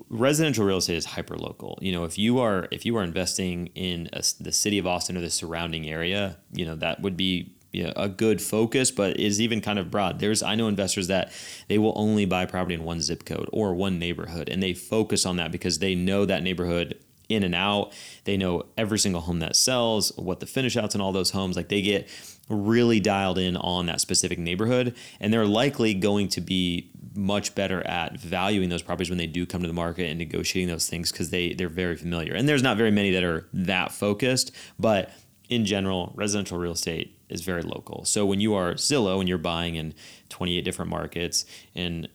[0.09, 1.79] residential real estate is hyper local.
[1.81, 5.17] You know, if you are if you are investing in a, the city of Austin
[5.17, 9.19] or the surrounding area, you know that would be you know, a good focus, but
[9.19, 10.19] is even kind of broad.
[10.19, 11.33] There's I know investors that
[11.69, 15.25] they will only buy property in one zip code or one neighborhood, and they focus
[15.27, 17.93] on that because they know that neighborhood in and out.
[18.25, 21.57] They know every single home that sells, what the finish outs in all those homes.
[21.57, 22.09] Like they get
[22.53, 27.87] really dialed in on that specific neighborhood, and they're likely going to be much better
[27.87, 31.13] at valuing those properties when they do come to the market and negotiating those things
[31.13, 32.35] because they they're very familiar.
[32.35, 35.13] And there's not very many that are that focused, but
[35.49, 38.05] in general, residential real estate is very local.
[38.05, 39.95] So when you are Zillow and you're buying in
[40.29, 42.09] 28 different markets and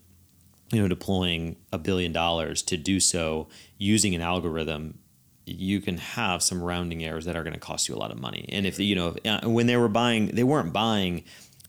[0.71, 3.47] you know deploying a billion dollars to do so
[3.77, 4.99] using an algorithm
[5.47, 8.19] you can have some rounding errors that are going to cost you a lot of
[8.19, 8.47] money.
[8.49, 11.23] And if you know uh, when they were buying they weren't buying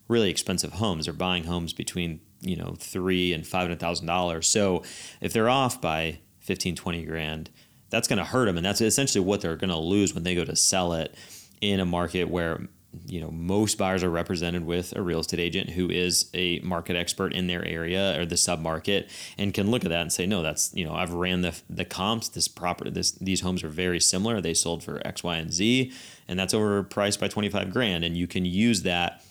[0.09, 1.05] really expensive homes.
[1.05, 4.49] They're buying homes between you know three and five hundred thousand dollars.
[4.49, 4.83] So
[5.21, 7.51] if they're off by 15 20 grand
[7.91, 10.35] that's going to hurt them and that's essentially what they're going to lose when they
[10.35, 11.15] go to sell it
[11.61, 12.69] in a market where
[13.07, 16.97] you know most buyers are represented with a real estate agent who is a market
[16.97, 20.27] expert in their area or the sub market and can look at that and say
[20.27, 23.69] no that's you know I've ran the the comps this property this these homes are
[23.69, 25.93] very similar they sold for X Y and Z
[26.27, 29.23] and that's overpriced by 25 grand and you can use that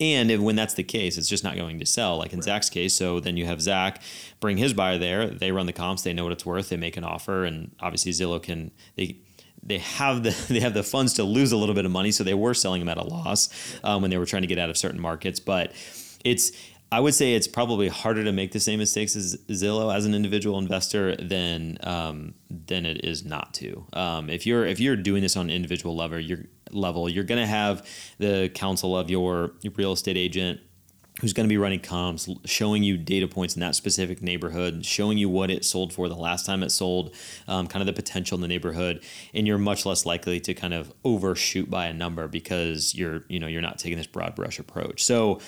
[0.00, 2.68] and if, when that's the case, it's just not going to sell, like in Zac's
[2.68, 2.96] case.
[2.96, 4.02] So then you have Zac
[4.40, 5.28] bring his buyer there.
[5.28, 6.02] They run the comps.
[6.02, 6.68] They know what it's worth.
[6.68, 9.18] They make an offer, and obviously Zillow can they
[9.66, 12.12] they have the they have the funds to lose a little bit of money.
[12.12, 13.48] So they were selling them at a loss
[13.82, 15.40] um, when they were trying to get out of certain markets.
[15.40, 15.72] But
[16.24, 16.52] it's
[16.92, 20.14] I would say it's probably harder to make the same mistakes as Zillow as an
[20.14, 23.84] individual investor than um, than it is not to.
[23.92, 27.40] Um, if you're if you're doing this on an individual level, you're level, you're going
[27.40, 27.86] to have
[28.18, 30.60] the counsel of your real estate agent
[31.20, 35.16] who's going to be running comps, showing you data points in that specific neighborhood, showing
[35.16, 37.14] you what it sold for the last time it sold,
[37.46, 39.00] um, kind of the potential in the neighborhood,
[39.32, 43.38] and you're much less likely to kind of overshoot by a number because you're you
[43.38, 45.04] know you're not taking this broad brush approach.
[45.04, 45.40] So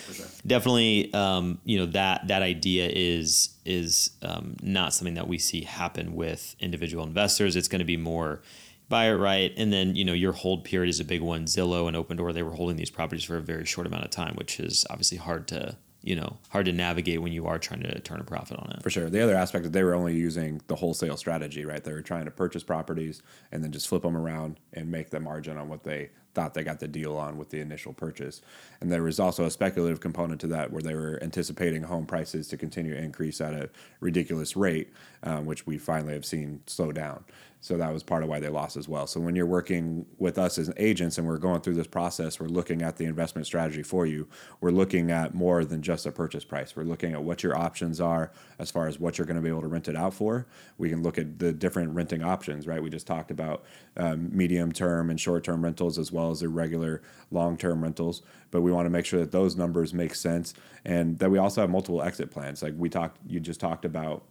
[0.47, 5.63] definitely, um, you know that that idea is is um, not something that we see
[5.63, 7.57] happen with individual investors.
[7.57, 8.41] It's going to be more
[8.88, 11.46] buy it right, and then you know your hold period is a big one.
[11.46, 14.35] Zillow and Opendoor they were holding these properties for a very short amount of time,
[14.37, 17.99] which is obviously hard to you know hard to navigate when you are trying to
[18.01, 18.83] turn a profit on it.
[18.83, 19.11] For sure.
[19.11, 21.83] The other aspect is they were only using the wholesale strategy, right?
[21.83, 23.22] They were trying to purchase properties
[23.53, 26.62] and then just flip them around and make the margin on what they thought they
[26.62, 28.42] got the deal on with the initial purchase.
[28.83, 32.46] And there was also a speculative component to that where they were anticipating home prices
[32.49, 33.70] to continue to increase at a
[34.01, 37.25] ridiculous rate, um, which we finally have seen slow down.
[37.61, 39.07] So that was part of why they lost as well.
[39.07, 42.47] So when you're working with us as agents and we're going through this process, we're
[42.47, 44.29] looking at the investment strategy for you.
[44.61, 46.77] We're looking at more than just a purchase price.
[46.77, 49.49] We're looking at what your options are as far as what you're going to be
[49.49, 50.47] able to rent it out for.
[50.79, 52.83] We can look at the different renting options, right?
[52.83, 53.64] We just talked about
[53.97, 58.23] um, medium term and short term rentals as well as irregular long term rentals.
[58.51, 61.62] But we want to make sure that those numbers make sense and that we also
[61.62, 62.62] have multiple exit plans.
[62.62, 64.25] Like we talked, you just talked about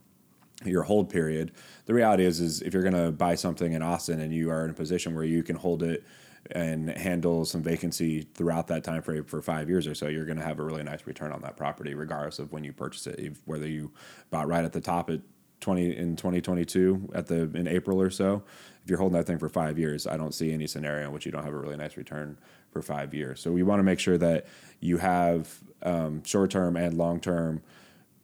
[0.64, 1.52] your hold period.
[1.86, 4.64] The reality is, is if you're going to buy something in Austin and you are
[4.64, 6.04] in a position where you can hold it
[6.52, 10.38] and handle some vacancy throughout that time frame for five years or so, you're going
[10.38, 13.36] to have a really nice return on that property, regardless of when you purchase it.
[13.46, 13.92] Whether you
[14.30, 15.22] bought right at the top at
[15.62, 18.44] 20 in 2022 at the in April or so,
[18.84, 21.26] if you're holding that thing for five years, I don't see any scenario in which
[21.26, 22.38] you don't have a really nice return
[22.72, 23.42] for five years.
[23.42, 24.46] So we want to make sure that
[24.80, 27.62] you have um, short term and long term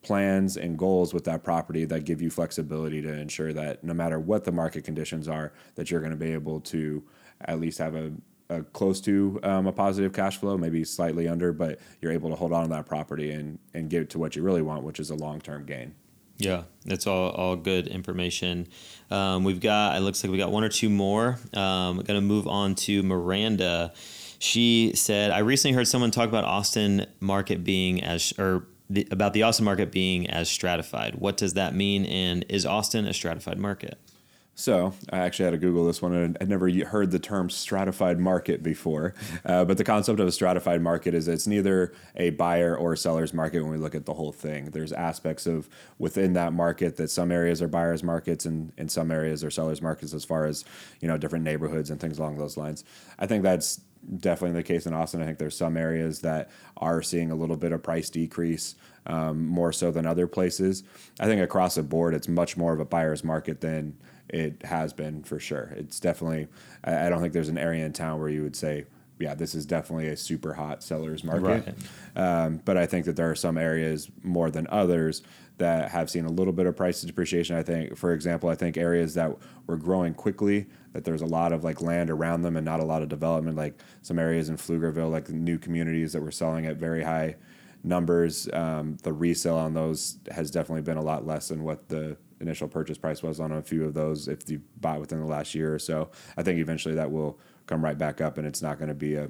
[0.04, 4.20] plans and goals with that property that give you flexibility to ensure that no matter
[4.20, 7.04] what the market conditions are, that you're going to be able to
[7.42, 8.12] at least have a,
[8.50, 12.36] a close to um, a positive cash flow, maybe slightly under, but you're able to
[12.36, 15.10] hold on to that property and, and get to what you really want, which is
[15.12, 15.94] a long term gain.
[16.38, 18.68] Yeah, that's all, all good information.
[19.12, 21.38] Um, we've got, it looks like we got one or two more.
[21.54, 23.94] Um, going to move on to Miranda.
[24.40, 29.34] She said, I recently heard someone talk about Austin market being as, or the, about
[29.34, 31.16] the Austin market being as stratified.
[31.16, 32.06] What does that mean?
[32.06, 33.98] And is Austin a stratified market?
[34.54, 38.20] So I actually had to Google this one, and I'd never heard the term stratified
[38.20, 39.14] market before.
[39.44, 42.98] Uh, but the concept of a stratified market is it's neither a buyer or a
[42.98, 44.66] seller's market when we look at the whole thing.
[44.66, 49.10] There's aspects of within that market that some areas are buyers markets and in some
[49.10, 50.64] areas are sellers markets as far as
[51.00, 52.84] you know different neighborhoods and things along those lines.
[53.18, 53.82] I think that's
[54.18, 55.22] definitely the case in Austin.
[55.22, 59.46] I think there's some areas that are seeing a little bit of price decrease um,
[59.46, 60.84] more so than other places.
[61.20, 63.98] I think across the board, it's much more of a buyer's market than
[64.30, 65.74] it has been for sure.
[65.76, 66.48] It's definitely.
[66.84, 68.86] I don't think there's an area in town where you would say,
[69.22, 71.76] yeah, this is definitely a super hot seller's market.
[72.16, 72.46] Right.
[72.46, 75.22] Um, but I think that there are some areas more than others
[75.58, 77.56] that have seen a little bit of price depreciation.
[77.56, 79.36] I think, for example, I think areas that
[79.68, 82.84] were growing quickly, that there's a lot of like land around them and not a
[82.84, 86.78] lot of development, like some areas in Pflugerville, like new communities that were selling at
[86.78, 87.36] very high
[87.84, 88.50] numbers.
[88.52, 92.68] Um, the resale on those has definitely been a lot less than what the initial
[92.68, 95.74] purchase price was on a few of those if you buy within the last year
[95.74, 96.10] or so.
[96.38, 97.40] I think eventually that will
[97.72, 99.30] come right back up and it's not going to be a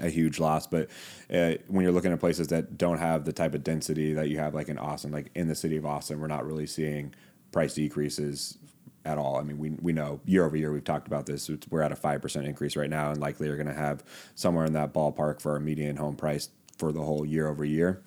[0.00, 0.66] a huge loss.
[0.66, 0.90] But
[1.32, 4.38] uh, when you're looking at places that don't have the type of density that you
[4.38, 7.14] have, like in Austin, like in the city of Austin, we're not really seeing
[7.50, 8.58] price decreases
[9.06, 9.38] at all.
[9.38, 11.50] I mean, we, we know year over year, we've talked about this.
[11.70, 14.72] We're at a 5% increase right now, and likely are going to have somewhere in
[14.74, 18.02] that ballpark for our median home price for the whole year over year.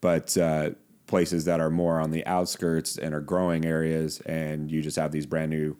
[0.00, 0.70] But uh,
[1.06, 5.12] places that are more on the outskirts and are growing areas, and you just have
[5.12, 5.76] these brand new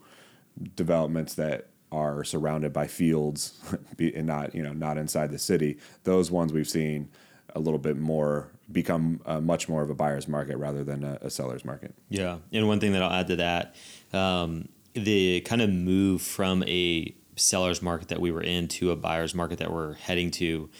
[0.76, 3.60] developments that are surrounded by fields
[3.98, 5.78] and not you know not inside the city.
[6.04, 7.10] Those ones we've seen
[7.54, 11.18] a little bit more become uh, much more of a buyer's market rather than a,
[11.22, 11.94] a, seller's market.
[12.08, 13.74] Yeah, and one thing that I'll add to that,
[14.12, 18.96] um, the kind of move from a seller's market that we were in to a
[18.96, 20.70] buyer's market that we're heading to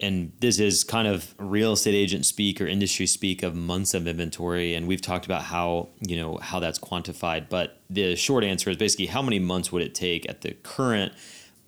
[0.00, 4.06] and this is kind of real estate agent speak or industry speak of months of
[4.06, 4.74] inventory.
[4.74, 7.48] And we've talked about how you know how that's quantified.
[7.48, 11.12] But the short answer is basically how many months would it take at the current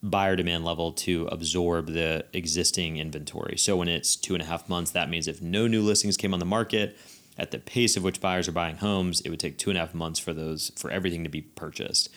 [0.03, 3.57] buyer demand level to absorb the existing inventory?
[3.57, 6.35] So when it's two and a half months that means if no new listings came
[6.35, 6.97] on the market
[7.39, 9.81] at the pace of which buyers are buying homes it would take two and a
[9.81, 12.09] half months for those for everything to be purchased.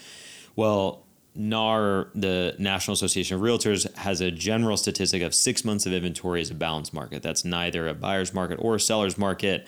[0.56, 1.06] Well
[1.40, 6.42] NAR, the National Association of Realtors, has a general statistic of six months of inventory
[6.42, 7.24] is a balanced market.
[7.24, 9.66] That's neither a buyer's market or a seller's market.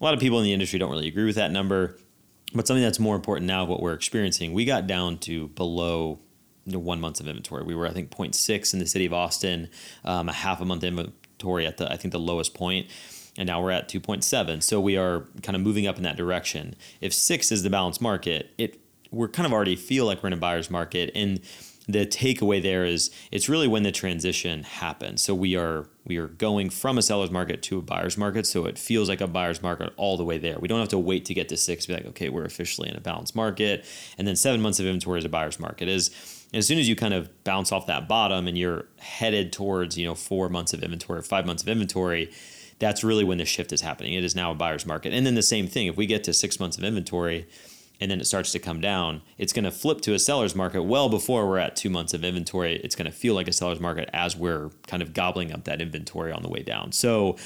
[0.00, 1.98] A lot of people in the industry don't really agree with that number,
[2.54, 6.20] but something that's more important now, of what we're experiencing, we got down to below
[6.64, 7.62] one month of inventory.
[7.64, 9.68] We were, I think, 0.6 in the city of Austin,
[10.06, 12.88] um, a half a month inventory at the, I think, the lowest point
[13.36, 16.76] and now we're at 2.7 so we are kind of moving up in that direction
[17.00, 18.80] if six is the balanced market it
[19.14, 21.40] we're kind of already feel like we're in a buyer's market and
[21.86, 25.20] the takeaway there is it's really when the transition happens.
[25.20, 28.46] So we are we are going from a seller's market to a buyer's market.
[28.46, 30.58] So it feels like a buyer's market all the way there.
[30.58, 32.88] We don't have to wait to get to six to be like, okay, we're officially
[32.88, 33.84] in a balanced market.
[34.16, 35.88] And then seven months of inventory is a buyer's market.
[35.88, 36.10] Is
[36.54, 40.06] as soon as you kind of bounce off that bottom and you're headed towards, you
[40.06, 42.30] know, four months of inventory, five months of inventory,
[42.78, 44.14] that's really when the shift is happening.
[44.14, 45.12] It is now a buyer's market.
[45.12, 47.46] And then the same thing, if we get to six months of inventory,
[48.00, 50.82] and then it starts to come down, it's going to flip to a seller's market
[50.82, 52.76] well before we're at two months of inventory.
[52.82, 55.80] It's going to feel like a seller's market as we're kind of gobbling up that
[55.80, 56.92] inventory on the way down.
[56.92, 57.36] So,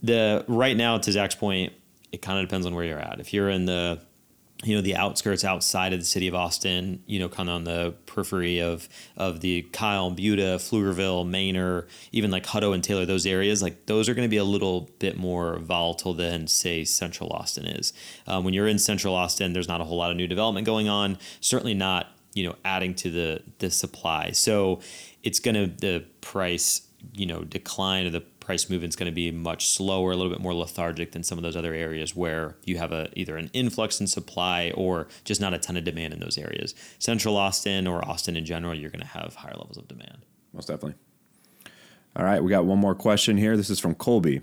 [0.00, 1.72] the right now, to Zac's point,
[2.12, 3.18] it kind of depends on where you're at.
[3.18, 4.00] If you're in the
[4.64, 7.64] you know the outskirts outside of the city of Austin, you know, kind of on
[7.64, 13.24] the periphery of of the Kyle, Buda, Pflugerville, Manor, even like Hutto and Taylor, those
[13.24, 17.32] areas, like those are going to be a little bit more volatile than say Central
[17.32, 17.92] Austin is.
[18.26, 20.88] Um, when you're in Central Austin, there's not a whole lot of new development going
[20.88, 21.18] on.
[21.40, 24.32] Certainly not, you know, adding to the the supply.
[24.32, 24.80] So
[25.22, 26.82] it's going to the price,
[27.14, 30.40] you know, decline or the price movement's going to be much slower, a little bit
[30.40, 34.00] more lethargic than some of those other areas where you have a either an influx
[34.00, 36.74] in supply or just not a ton of demand in those areas.
[36.98, 40.24] Central Austin or Austin in general, you're going to have higher levels of demand.
[40.54, 40.94] Most definitely.
[42.16, 43.54] All right, we got one more question here.
[43.54, 44.40] This is from Colby.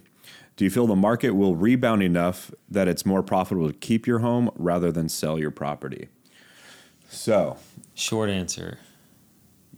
[0.56, 4.20] Do you feel the market will rebound enough that it's more profitable to keep your
[4.20, 6.10] home rather than sell your property?
[7.10, 7.58] So,
[7.96, 8.78] short answer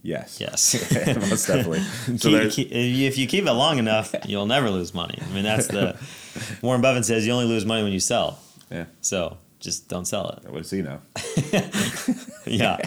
[0.02, 0.40] Yes.
[0.40, 0.74] Yes.
[1.30, 1.80] Most definitely.
[2.18, 5.18] So keep, if you keep it long enough, you'll never lose money.
[5.20, 5.96] I mean, that's the
[6.62, 8.38] Warren Buffett says you only lose money when you sell.
[8.70, 8.86] Yeah.
[9.00, 10.50] So just don't sell it.
[10.50, 11.00] What does he know?
[12.46, 12.78] yeah.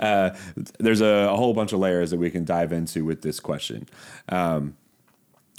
[0.00, 0.30] Uh,
[0.78, 3.88] there's a, a, whole bunch of layers that we can dive into with this question.
[4.28, 4.76] Um,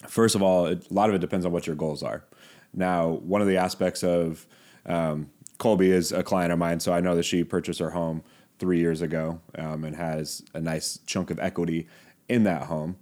[0.07, 2.25] first of all, it, a lot of it depends on what your goals are.
[2.73, 4.45] Now, one of the aspects of
[4.85, 8.23] um, Colby is a client of mine, so I know that she purchased her home
[8.59, 11.87] three years ago um, and has a nice chunk of equity
[12.27, 12.97] in that home.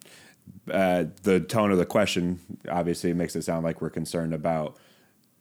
[0.71, 4.77] Uh, the tone of the question obviously makes it sound like we're concerned about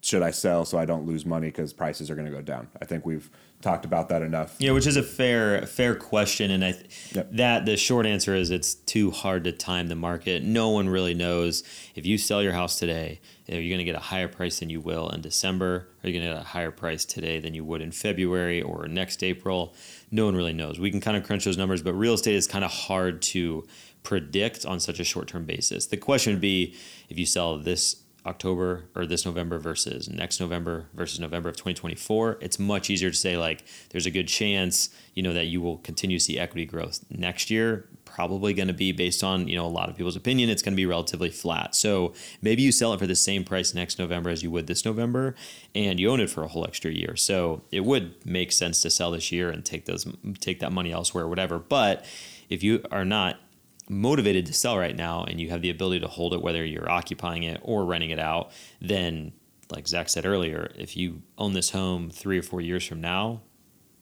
[0.00, 2.68] should I sell so I don't lose money because prices are going to go down?
[2.80, 3.30] I think we've
[3.62, 4.54] talked about that enough.
[4.58, 7.28] Yeah, which is a fair fair question, and I th- Yep.
[7.32, 10.42] that the short answer is it's too hard to time the market.
[10.42, 11.62] No one really knows
[11.94, 14.70] if you sell your house today, are you going to get a higher price than
[14.70, 15.88] you will in December?
[16.02, 18.88] Are you going to get a higher price today than you would in February or
[18.88, 19.74] next April?
[20.10, 20.78] No one really knows.
[20.78, 23.66] We can kind of crunch those numbers, but real estate is kind of hard to
[24.02, 25.86] predict on such a short term basis.
[25.86, 26.74] The question would be
[27.10, 32.38] if you sell this October or this November versus next November versus November of 2024,
[32.40, 35.78] it's much easier to say like there's a good chance, you know, that you will
[35.78, 37.88] continue to see equity growth next year.
[38.14, 40.72] Probably going to be based on, you know, a lot of people's opinion, it's going
[40.72, 41.74] to be relatively flat.
[41.74, 44.84] So maybe you sell it for the same price next November as you would this
[44.84, 45.34] November
[45.74, 47.16] and you own it for a whole extra year.
[47.16, 50.06] So it would make sense to sell this year and take those
[50.38, 51.58] take that money elsewhere, whatever.
[51.58, 52.04] But
[52.48, 53.40] if you are not
[53.88, 56.88] motivated to sell right now and you have the ability to hold it whether you're
[56.88, 58.50] occupying it or renting it out
[58.80, 59.32] then
[59.70, 63.42] like Zac said earlier if you own this home three or four years from now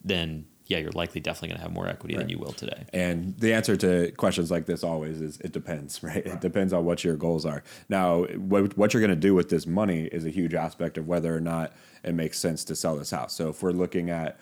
[0.04, 3.36] then yeah you're likely definitely going to have more equity than you will today And
[3.38, 6.24] the answer to questions like this always is it depends, right?
[6.24, 7.62] It depends on what your goals are.
[7.88, 11.06] Now, what, what you're going to do with this money is a huge aspect of
[11.06, 13.34] whether or not it makes sense to sell this house.
[13.34, 14.38] So if we're looking at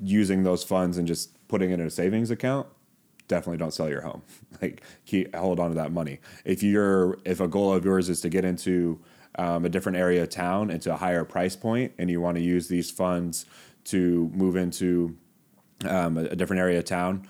[0.00, 2.66] using those funds and just putting it in a savings account,
[3.28, 4.22] definitely don't sell your home.
[4.62, 6.18] Like keep hold on to that money.
[6.46, 8.98] If you're if a goal of yours is to get into
[9.38, 12.42] um, a different area of town into a higher price point, and you want to
[12.42, 13.44] use these funds
[13.84, 15.14] to move into
[15.84, 17.26] um, a, a different area of town,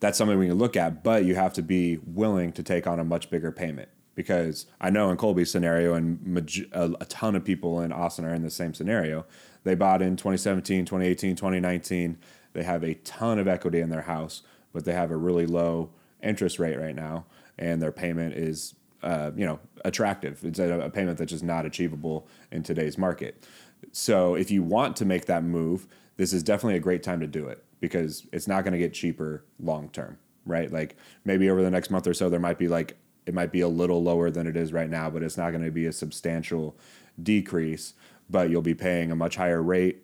[0.00, 1.02] that's something we can look at.
[1.02, 4.90] But you have to be willing to take on a much bigger payment because I
[4.90, 6.38] know in Colby's scenario and
[6.72, 9.26] a ton of people in Austin are in the same scenario.
[9.64, 12.18] They bought in 2017, 2018, 2019.
[12.52, 15.90] They have a ton of equity in their house, but they have a really low
[16.22, 17.26] interest rate right now,
[17.58, 20.44] and their payment is, uh, you know, attractive.
[20.44, 23.46] It's a, a payment that's just not achievable in today's market.
[23.92, 27.26] So if you want to make that move, this is definitely a great time to
[27.26, 30.72] do it because it's not going to get cheaper long term, right?
[30.72, 33.60] Like maybe over the next month or so, there might be like it might be
[33.60, 35.92] a little lower than it is right now, but it's not going to be a
[35.92, 36.76] substantial
[37.22, 37.94] decrease.
[38.28, 40.02] But you'll be paying a much higher rate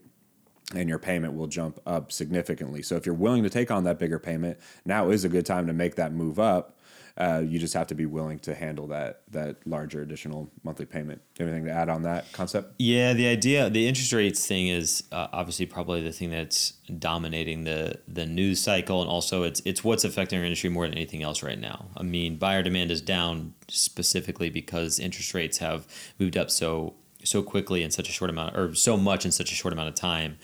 [0.74, 2.83] and your payment will jump up significantly.
[2.83, 5.66] So if you're willing to take on that bigger payment, now is a good time
[5.66, 6.78] to make that move up.
[7.21, 11.21] Uh, you just have to be willing to handle that that larger additional monthly payment.
[11.39, 12.73] Anything to add on that concept?
[12.79, 17.64] Yeah, the idea, the interest rates thing is uh, obviously probably the thing that's dominating
[17.64, 21.23] the the news cycle, and also it's it's what's affecting our industry more than anything
[21.23, 21.89] else right now.
[21.95, 25.87] I mean, buyer demand is down specifically because interest rates have
[26.18, 29.53] moved up so so quickly in such a short amount, or so much in such
[29.53, 30.39] a short amount of time.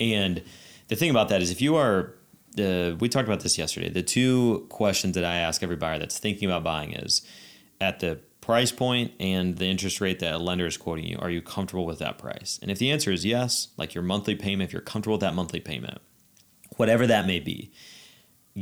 [0.00, 0.42] And
[0.88, 2.14] the thing about that is, if you are
[2.56, 3.88] the we talked about this yesterday.
[3.88, 7.22] The two questions that I ask every buyer that's thinking about buying is
[7.80, 11.30] at the price point and the interest rate that a lender is quoting you, are
[11.30, 12.58] you comfortable with that price?
[12.60, 15.34] And if the answer is yes, like your monthly payment, if you're comfortable with that
[15.34, 16.00] monthly payment,
[16.76, 17.72] whatever that may be,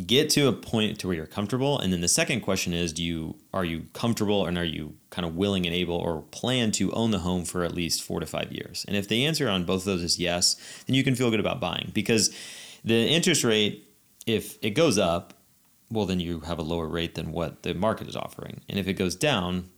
[0.06, 1.78] get to a point to where you're comfortable.
[1.78, 5.26] And then the second question is, do you are you comfortable and are you kind
[5.26, 8.26] of willing and able or plan to own the home for at least four to
[8.26, 8.84] five years?
[8.86, 11.40] And if the answer on both of those is yes, then you can feel good
[11.40, 12.34] about buying because
[12.84, 13.88] the interest rate,
[14.26, 15.34] if it goes up,
[15.90, 18.60] well, then you have a lower rate than what the market is offering.
[18.68, 19.70] And if it goes down,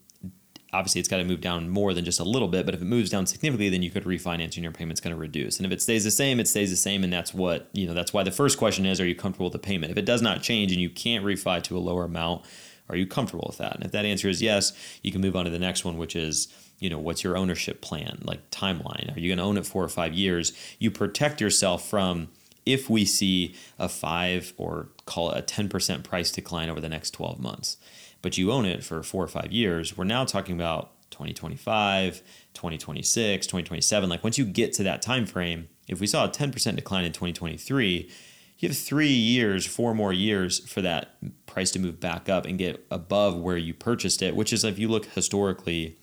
[0.73, 2.67] obviously it's got to move down more than just a little bit.
[2.67, 5.21] But if it moves down significantly, then you could refinance and your payment's going to
[5.21, 5.59] reduce.
[5.59, 7.03] And if it stays the same, it stays the same.
[7.05, 9.55] And that's what, you know, that's why the first question is, are you comfortable with
[9.55, 9.93] the payment?
[9.93, 12.45] If it does not change and you can't refi to a lower amount,
[12.89, 13.75] are you comfortable with that?
[13.75, 14.73] And if that answer is yes,
[15.03, 16.49] you can move on to the next one, which is,
[16.79, 19.15] you know, what's your ownership plan, like timeline?
[19.17, 20.53] Are you going to own it four or five years?
[20.79, 22.29] You protect yourself from
[22.65, 27.11] if we see a five or call it a 10% price decline over the next
[27.13, 27.77] 12 months,
[28.21, 32.23] but you own it for four or five years, we're now talking about 2025,
[32.55, 34.09] 2026, 2027.
[34.09, 37.13] Like once you get to that time frame, if we saw a 10% decline in
[37.13, 38.11] 2023,
[38.59, 42.59] you have three years, four more years for that price to move back up and
[42.59, 45.99] get above where you purchased it, which is if you look historically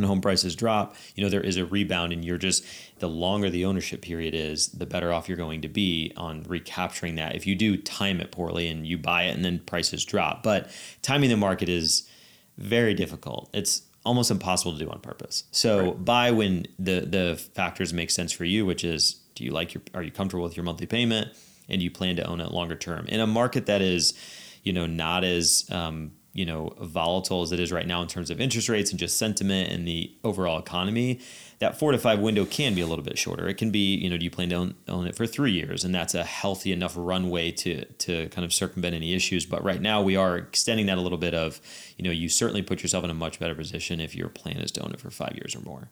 [0.00, 2.64] when home prices drop, you know, there is a rebound and you're just
[2.98, 7.16] the longer the ownership period is, the better off you're going to be on recapturing
[7.16, 7.36] that.
[7.36, 10.42] If you do time it poorly and you buy it and then prices drop.
[10.42, 10.70] But
[11.02, 12.08] timing the market is
[12.56, 13.50] very difficult.
[13.52, 15.44] It's almost impossible to do on purpose.
[15.50, 16.04] So Right.
[16.04, 19.82] buy when the the factors make sense for you, which is do you like your
[19.94, 21.28] are you comfortable with your monthly payment
[21.68, 24.14] and you plan to own it longer term in a market that is,
[24.62, 28.30] you know, not as um, you know volatile as it is right now in terms
[28.30, 31.20] of interest rates and just sentiment and the overall economy.
[31.58, 33.46] That four to five window can be a little bit shorter.
[33.46, 35.84] It can be, you know, do you plan to own, own it for three years,
[35.84, 39.44] and that's a healthy enough runway to to kind of circumvent any issues.
[39.44, 41.34] But right now, we are extending that a little bit.
[41.34, 41.60] Of,
[41.96, 44.70] you know, you certainly put yourself in a much better position if your plan is
[44.72, 45.90] to own it for five years or more.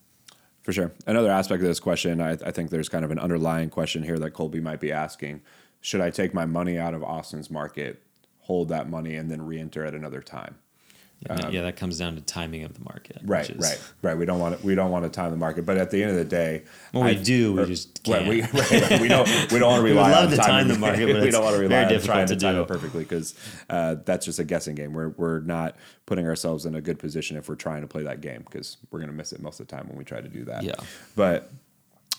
[0.63, 0.93] For sure.
[1.07, 4.19] Another aspect of this question, I, I think there's kind of an underlying question here
[4.19, 5.41] that Colby might be asking.
[5.81, 8.03] Should I take my money out of Austin's market,
[8.49, 10.57] hold that money, and then re-enter at another time?
[11.29, 13.19] Um, yeah, that comes down to timing of the market.
[13.25, 14.17] Right, is, right, right.
[14.17, 16.13] We don't want to, we don't want to time the market, but at the end
[16.13, 16.63] of the day,
[16.95, 17.55] well, we do.
[17.55, 18.21] We just can't.
[18.21, 19.29] Right, we, right, right, we don't.
[19.51, 20.09] We don't want to rely.
[20.09, 22.29] we love on to time the market, but we don't want to rely on trying
[22.29, 23.35] to, to time it perfectly because
[23.69, 24.93] uh, that's just a guessing game.
[24.93, 25.77] We're we're not
[26.07, 29.01] putting ourselves in a good position if we're trying to play that game because we're
[29.01, 30.63] going to miss it most of the time when we try to do that.
[30.63, 30.77] Yeah,
[31.17, 31.51] but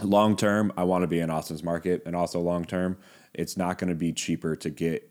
[0.03, 2.97] long term, I want to be in Austin's market, and also long term,
[3.33, 5.09] it's not going to be cheaper to get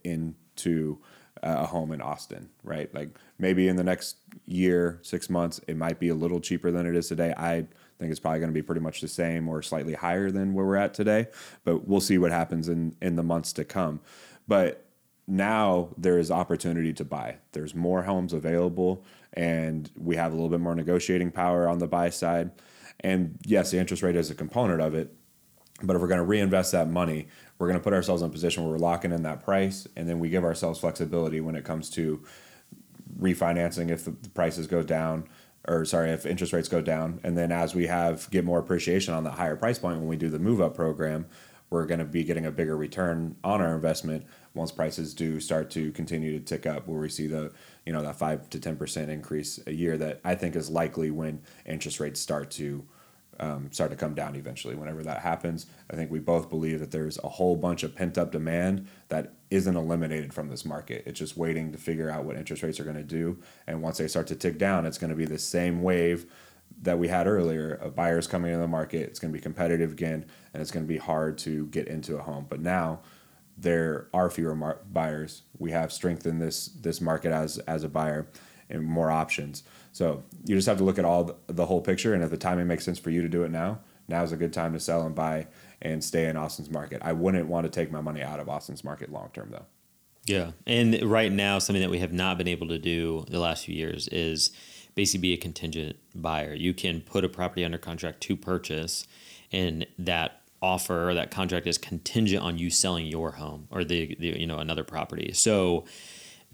[0.59, 0.99] into
[1.41, 2.93] uh, a home in Austin, right?
[2.93, 6.85] Like maybe in the next year, six months, it might be a little cheaper than
[6.85, 7.33] it is today.
[7.37, 7.65] I
[7.99, 10.65] think it's probably going to be pretty much the same or slightly higher than where
[10.65, 11.27] we're at today,
[11.63, 14.01] but we'll see what happens in in the months to come.
[14.47, 14.85] But
[15.27, 17.37] now there is opportunity to buy.
[17.51, 19.03] There's more homes available,
[19.33, 22.51] and we have a little bit more negotiating power on the buy side.
[23.01, 25.13] And yes, the interest rate is a component of it,
[25.81, 27.27] but if we're going to reinvest that money,
[27.57, 30.07] we're going to put ourselves in a position where we're locking in that price, and
[30.07, 32.23] then we give ourselves flexibility when it comes to
[33.19, 35.27] refinancing if the prices go down,
[35.67, 39.13] or sorry, if interest rates go down, and then as we have get more appreciation
[39.13, 41.25] on that higher price point when we do the move up program,
[41.69, 44.25] we're going to be getting a bigger return on our investment
[44.55, 47.51] once prices do start to continue to tick up, where we see the
[47.85, 51.11] you know that five to ten percent increase a year that I think is likely
[51.11, 52.85] when interest rates start to
[53.39, 54.75] um, start to come down eventually.
[54.75, 58.17] Whenever that happens, I think we both believe that there's a whole bunch of pent
[58.17, 61.03] up demand that isn't eliminated from this market.
[61.05, 63.39] It's just waiting to figure out what interest rates are going to do.
[63.67, 66.25] And once they start to tick down, it's going to be the same wave
[66.81, 69.01] that we had earlier of buyers coming into the market.
[69.01, 72.17] It's going to be competitive again, and it's going to be hard to get into
[72.17, 72.45] a home.
[72.47, 72.99] But now
[73.57, 75.43] there are fewer mar- buyers.
[75.57, 78.27] We have strength in this this market as as a buyer
[78.69, 79.63] and more options.
[79.91, 82.37] So you just have to look at all the, the whole picture, and if the
[82.37, 84.79] timing makes sense for you to do it now, now is a good time to
[84.79, 85.47] sell and buy
[85.81, 87.01] and stay in Austin's market.
[87.03, 89.65] I wouldn't want to take my money out of Austin's market long term though.
[90.25, 93.65] Yeah, and right now something that we have not been able to do the last
[93.65, 94.51] few years is
[94.95, 96.53] basically be a contingent buyer.
[96.53, 99.07] You can put a property under contract to purchase,
[99.51, 104.15] and that offer or that contract is contingent on you selling your home or the,
[104.19, 105.31] the you know another property.
[105.33, 105.85] So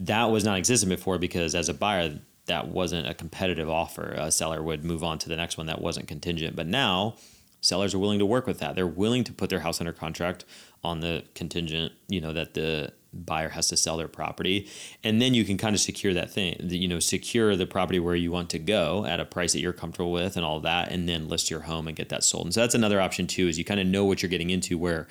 [0.00, 4.14] that was not existent before because as a buyer that wasn't a competitive offer.
[4.16, 6.56] A seller would move on to the next one that wasn't contingent.
[6.56, 7.16] But now
[7.60, 8.74] sellers are willing to work with that.
[8.74, 10.44] They're willing to put their house under contract
[10.84, 14.68] on the contingent, you know, that the buyer has to sell their property.
[15.02, 18.14] And then you can kind of secure that thing, you know, secure the property where
[18.14, 21.08] you want to go at a price that you're comfortable with and all that, and
[21.08, 22.44] then list your home and get that sold.
[22.44, 24.78] And so that's another option too, is you kind of know what you're getting into
[24.78, 25.08] where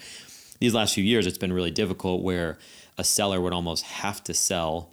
[0.59, 2.57] these last few years it's been really difficult where
[2.97, 4.91] a seller would almost have to sell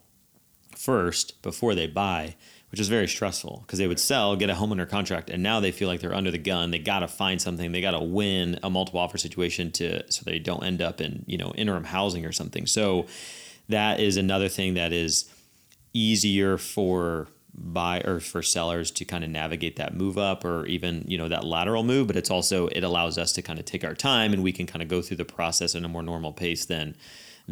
[0.77, 2.35] first before they buy,
[2.71, 5.61] which is very stressful because they would sell, get a home under contract, and now
[5.61, 6.71] they feel like they're under the gun.
[6.71, 7.73] They got to find something.
[7.73, 11.25] They got to win a multiple offer situation to so they don't end up in
[11.27, 12.67] you know interim housing or something.
[12.67, 13.07] So
[13.69, 15.31] that is another thing that is
[15.93, 21.05] easier for buy or for sellers to kind of navigate that move up or even
[21.07, 23.85] you know that lateral move but it's also it allows us to kind of take
[23.85, 26.33] our time and we can kind of go through the process in a more normal
[26.33, 26.97] pace than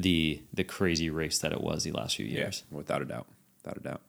[0.03, 2.65] the the crazy race that it was the last few years.
[2.71, 3.27] Yeah, without a doubt,
[3.63, 4.01] without a doubt.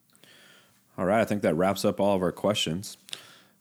[0.98, 2.98] All right, I think that wraps up all of our questions.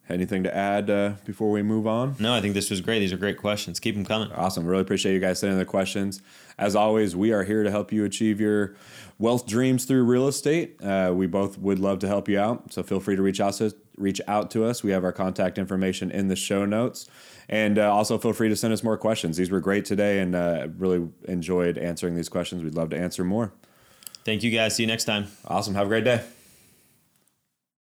[0.09, 2.17] Anything to add uh, before we move on?
[2.19, 2.99] No, I think this was great.
[2.99, 3.79] These are great questions.
[3.79, 4.33] Keep them coming.
[4.33, 4.67] Awesome.
[4.67, 6.21] Really appreciate you guys sending the questions.
[6.59, 8.75] As always, we are here to help you achieve your
[9.21, 10.83] wealth dreams through real estate.
[10.83, 13.55] Uh, we both would love to help you out, so feel free to reach out
[13.55, 14.83] to reach out to us.
[14.83, 17.07] We have our contact information in the show notes.
[17.51, 19.37] And uh, also feel free to send us more questions.
[19.37, 22.63] These were great today and uh, really enjoyed answering these questions.
[22.63, 23.53] We'd love to answer more.
[24.25, 24.77] Thank you guys.
[24.77, 25.27] See you next time.
[25.47, 25.75] Awesome.
[25.75, 26.23] Have a great day.